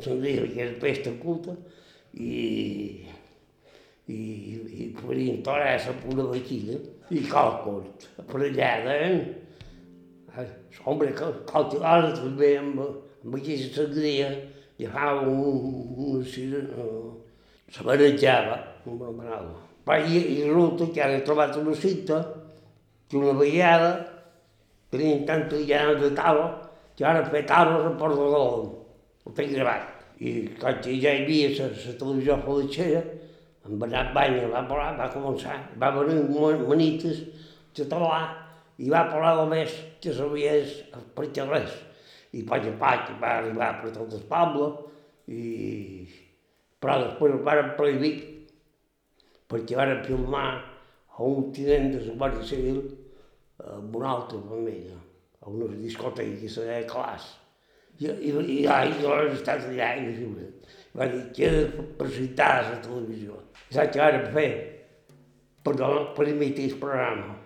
[0.00, 1.54] sangria que és pesta culta,
[2.14, 3.06] i,
[4.10, 6.80] i, i podien tornar a pura vaquilla,
[7.14, 10.44] i calcot, aparellada, eh?
[10.84, 12.80] Hombre, calculada també amb,
[13.22, 14.32] amb aquesta sangria,
[14.86, 15.40] agafava un,
[15.96, 19.54] un, un, se barejava, un manava.
[19.86, 22.20] Va, i, i resulta que ara he trobat una cinta
[23.08, 23.90] que una vegada
[24.90, 26.46] tenien tanta llana de talo
[26.96, 28.70] que ara fer talos a Port de Galón.
[29.24, 29.90] Ho tinc gravat.
[30.20, 33.02] I quan ja hi havia la, la televisió feliçera,
[33.64, 37.24] en Bernat Banya va parlar, va començar, va venir un manites
[37.76, 38.20] català
[38.78, 40.54] i va parlar només que sabia
[41.16, 41.74] per res.
[42.34, 44.70] I Patx a Patx va arribar per tot el poble,
[45.30, 45.42] i...
[46.82, 48.14] però després el van prohibir
[49.50, 50.48] perquè van filmar
[51.14, 52.80] a un tinent de la Guàrdia Civil
[53.70, 54.96] amb una altra família,
[55.40, 57.30] a una discoteca que se deia Clas.
[58.00, 60.48] I, i, i, i, l'han estat allà i lliure.
[60.98, 63.38] Va dir que era presentar a la televisió.
[63.70, 64.48] I saps què van fer?
[65.64, 65.74] Per,
[66.16, 67.36] per imitar el programa.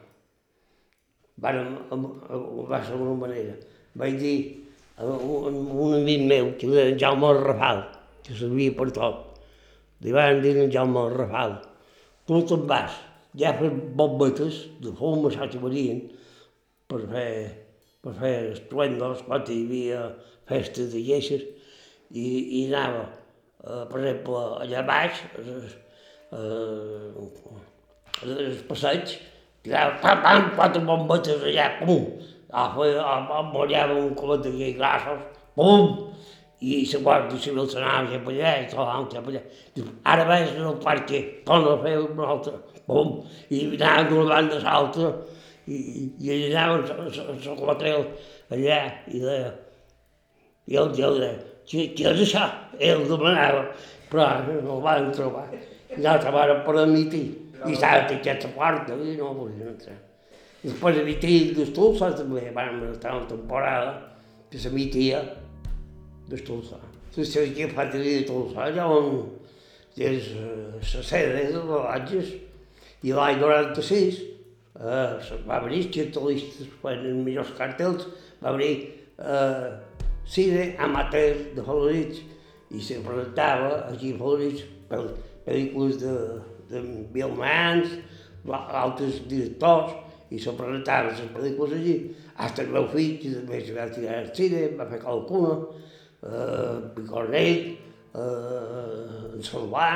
[1.44, 1.60] Van,
[2.72, 3.58] va ser una manera.
[4.00, 4.38] Vaig dir
[5.04, 7.84] un, un amic meu, que era en Jaume Rafal,
[8.24, 9.38] que servia per tot.
[10.02, 11.58] Li van dir en Jaume Rafal,
[12.26, 12.96] tu te'n vas,
[13.38, 15.22] ja fer bombetes de fum
[15.62, 16.02] Marien
[16.88, 17.30] per fer,
[18.02, 20.02] per fer estruendos quan hi havia
[20.48, 21.44] festes de lleixes
[22.10, 22.26] i,
[22.60, 23.04] i anava,
[23.64, 25.58] eh, per exemple, allà baix, eh,
[26.32, 27.26] eh,
[28.24, 29.18] el passeig,
[29.62, 32.08] tirava pam, pam, quatre bombetes allà, pum,
[32.50, 35.20] un colet de grassos,
[35.54, 36.08] pum,
[36.60, 39.42] i la Guàrdia Civil s'anava cap allà i tot cap allà.
[40.04, 42.54] Ara veus el perquè, torna a fer una altra,
[42.86, 43.12] pum,
[43.50, 45.12] i anaven d'una banda a l'altra,
[45.68, 45.76] i,
[46.24, 48.08] i anaven a quatrel
[48.56, 48.80] allà,
[49.12, 49.52] i deia,
[50.66, 51.36] i el jo deia,
[51.68, 52.48] què, què és això?
[52.80, 53.66] Ell demanava,
[54.08, 55.46] però no el van trobar.
[55.92, 57.26] I l'altre van per admitir,
[57.66, 60.07] i estava tancat la porta, i no volien entrar.
[60.62, 63.92] Després emitia d'Estulsa també, vam estar una temporada
[64.50, 65.22] que s'emitia
[66.28, 66.80] d'Estulsa.
[67.18, 69.24] La que fa de Tulsa, allà on
[69.98, 72.28] és la sede de les Latges,
[73.02, 74.18] i l'any 96
[74.78, 78.06] eh, va venir els cartelistes, fan els millors cartells,
[78.42, 78.72] va venir
[79.18, 79.70] eh,
[80.28, 82.22] cine amateur de favorits
[82.74, 86.14] i se presentava aquí a favorits pel·lícules de,
[86.70, 86.82] de
[87.14, 87.94] Bill Mans,
[88.48, 89.96] altres directors,
[90.30, 91.96] i se presentava les pel·lícules allí.
[92.36, 95.56] Hasta el meu fill, que també se va tirar al cine, va fer qualcuna,
[96.22, 97.64] eh, Picornell,
[98.14, 99.88] eh, en Salvà,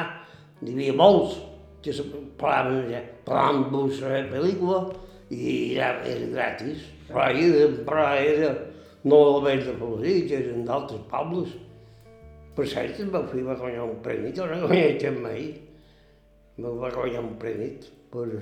[0.63, 1.39] n'hi havia molts
[1.83, 2.05] que se
[2.39, 4.83] parlaven allà, parlant de la pel·lícula
[5.31, 6.87] i era, era gratis.
[7.09, 8.53] Però era, però era
[9.05, 11.55] no només de Palafrugell, eren d'altres pobles.
[12.57, 15.47] Per cert, el meu fill va guanyar un premi, que no he guanyat mai.
[16.61, 17.73] Me va guanyar un premi
[18.13, 18.41] per, però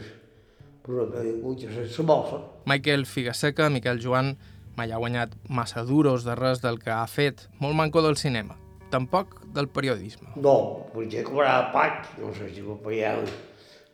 [2.66, 4.36] Michael Figaseca, Miquel Joan,
[4.76, 8.56] mai ha guanyat massa duros de res del que ha fet, molt manco del cinema,
[8.90, 10.32] tampoc del periodisme.
[10.36, 13.28] No, potser cobrava pac, no sé si ho un,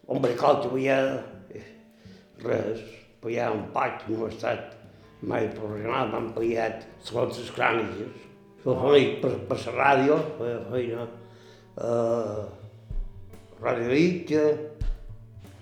[0.07, 1.25] un bricot, ho pagar
[2.45, 2.85] res,
[3.21, 4.77] pagar un pac, no ha estat
[5.23, 8.23] mai professional, m'han pagat segons les cròniques.
[8.63, 11.09] Jo feia per, per la ràdio, feia feina
[11.83, 12.47] eh,
[13.57, 14.47] Ràdio Itxa,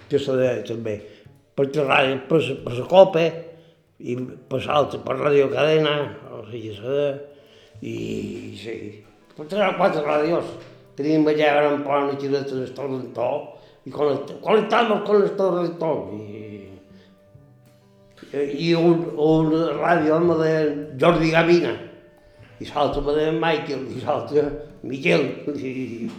[0.09, 0.99] que se deia també
[1.55, 3.25] per ràdio, per, per la copa,
[3.99, 4.17] i
[4.49, 5.95] per l'altra, per Radio Cadena,
[6.35, 7.33] o sigui, se
[7.85, 9.05] i sí,
[9.37, 10.53] per tres o quatre ràdios.
[10.95, 13.31] Teníem allà, vam posar una xileta de Torrentó,
[13.85, 16.69] i connectàvem con el Torrentó, i,
[18.35, 19.51] i un, un
[19.81, 20.63] ràdio me deia
[21.03, 21.75] Jordi Gavina,
[22.63, 24.47] i l'altre me deia Michael, i l'altre
[24.87, 25.27] Miquel,
[25.59, 26.11] i,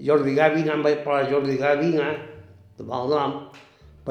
[0.00, 2.14] Jordi Gavina, em vaig parlar Jordi Gavina,
[2.78, 3.36] de mal nom,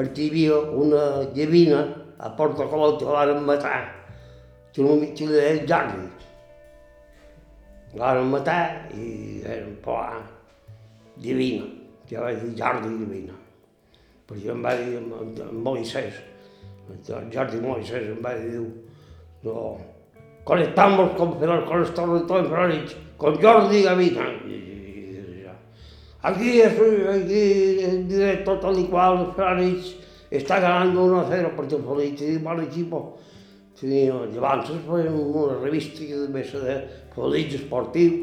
[0.00, 1.02] perquè hi havia una
[1.36, 1.80] llavina
[2.16, 3.80] a Porta Colom que l'han matar,
[4.72, 6.06] que no li deia Jordi.
[8.00, 8.62] L'han matar
[8.96, 10.24] i era un poc
[11.20, 11.68] divina,
[12.08, 13.36] que vaig dir Jordi divina.
[14.24, 16.16] Perquè em va dir en Moisès,
[17.04, 18.64] Jordi Moisès em va dir,
[19.44, 19.76] no,
[20.44, 24.32] conectamos con, con los torrentores con Jordi Gavina.
[24.48, 24.79] I,
[26.22, 29.96] Aquí, aquí el director tal y cual, Félix,
[30.30, 33.18] está ganando 1-0 porque el Félix tiene mal equipo.
[33.80, 36.74] Tenia, llavors fue una revista que també ser de
[37.14, 38.18] Félix Esportiu.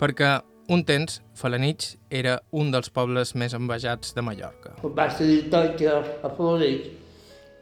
[0.00, 0.32] Perquè
[0.74, 4.74] un temps, Falanich era un dels pobles més envejats de Mallorca.
[4.82, 6.90] Vaig tenir que a Falanich,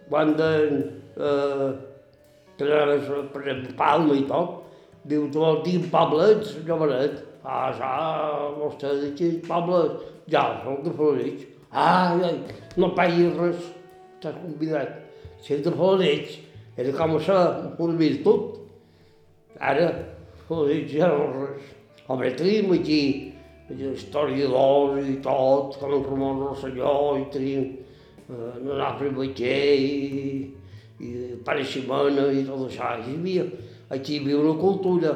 [0.08, 0.50] quan de,
[1.20, 1.68] eh,
[2.56, 4.64] trenaves, per exemple, Palma i tot,
[5.04, 9.82] diu, tu vols dir poblets, llogaret, Ah, ja, vostè d'aquí, poble,
[10.30, 11.44] ja, soc de Floreix.
[11.72, 12.38] Ah, ai,
[12.80, 13.70] no pagui res,
[14.22, 15.00] t'has convidat.
[15.44, 16.38] Ets de Floreix,
[16.80, 17.36] era com això,
[17.84, 18.60] una virtut.
[19.60, 19.90] Ara,
[20.46, 21.72] Floreix ja no res.
[22.08, 23.00] Home, tenim aquí
[23.68, 27.70] historiadors i tot, com en Ramon Rosselló, i tenim
[28.28, 30.50] eh, Nafri Batxer i,
[31.00, 31.12] i
[31.44, 32.94] Pare Ximena i tot això.
[33.04, 33.46] Hi havia,
[33.92, 35.14] aquí hi havia una cultura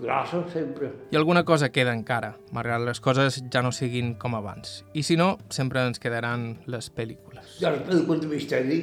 [0.00, 0.90] grossa sempre.
[1.12, 4.80] I alguna cosa queda encara, malgrat les coses ja no siguin com abans.
[4.94, 7.58] I si no, sempre ens quedaran les pel·lícules.
[7.60, 8.80] Jo les pel·lícules de misteri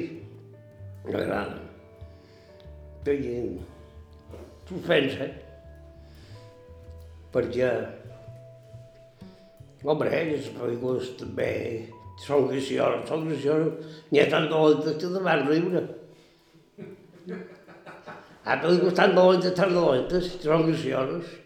[1.04, 1.66] m'agraden.
[3.08, 3.54] Feien
[4.68, 5.28] suspense,
[7.32, 7.70] perquè,
[9.84, 11.52] home, les pel·lícules també
[12.24, 13.94] són gracioses, són gracioses.
[14.10, 15.84] N'hi ha tant dolentes que de van riure.
[18.46, 21.36] Hi ha pel·lícules tan dolentes, tan dolentes, que són gracioses.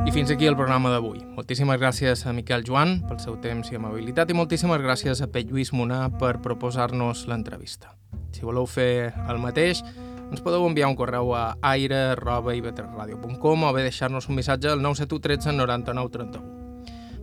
[0.00, 1.20] I fins aquí el programa d'avui.
[1.36, 5.52] Moltíssimes gràcies a Miquel Joan pel seu temps i amabilitat i moltíssimes gràcies a Pet
[5.52, 7.92] Lluís Monà per proposar-nos l'entrevista.
[8.34, 9.84] Si voleu fer el mateix,
[10.30, 15.52] ens podeu enviar un correu a aire.ivetresradio.com o bé deixar-nos un missatge al 971 13
[15.58, 16.60] 99 31.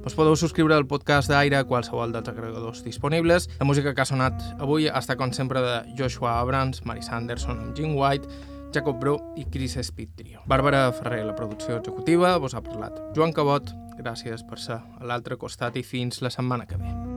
[0.08, 3.49] Us podeu subscriure al podcast d'Aire a qualsevol dels agregadors disponibles.
[3.60, 7.91] La música que ha sonat avui estat, com sempre, de Joshua Abrams, Mary Sanderson Jim
[7.97, 8.28] White,
[8.72, 10.45] Jacob Bro i Chris Speed Trio.
[10.47, 12.95] Bàrbara Ferrer, la producció executiva, vos ha parlat.
[13.16, 17.16] Joan Cabot, gràcies per ser a l'altre costat i fins la setmana que ve.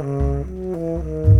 [0.00, 0.40] Uh-huh.
[0.40, 1.39] Uh-huh.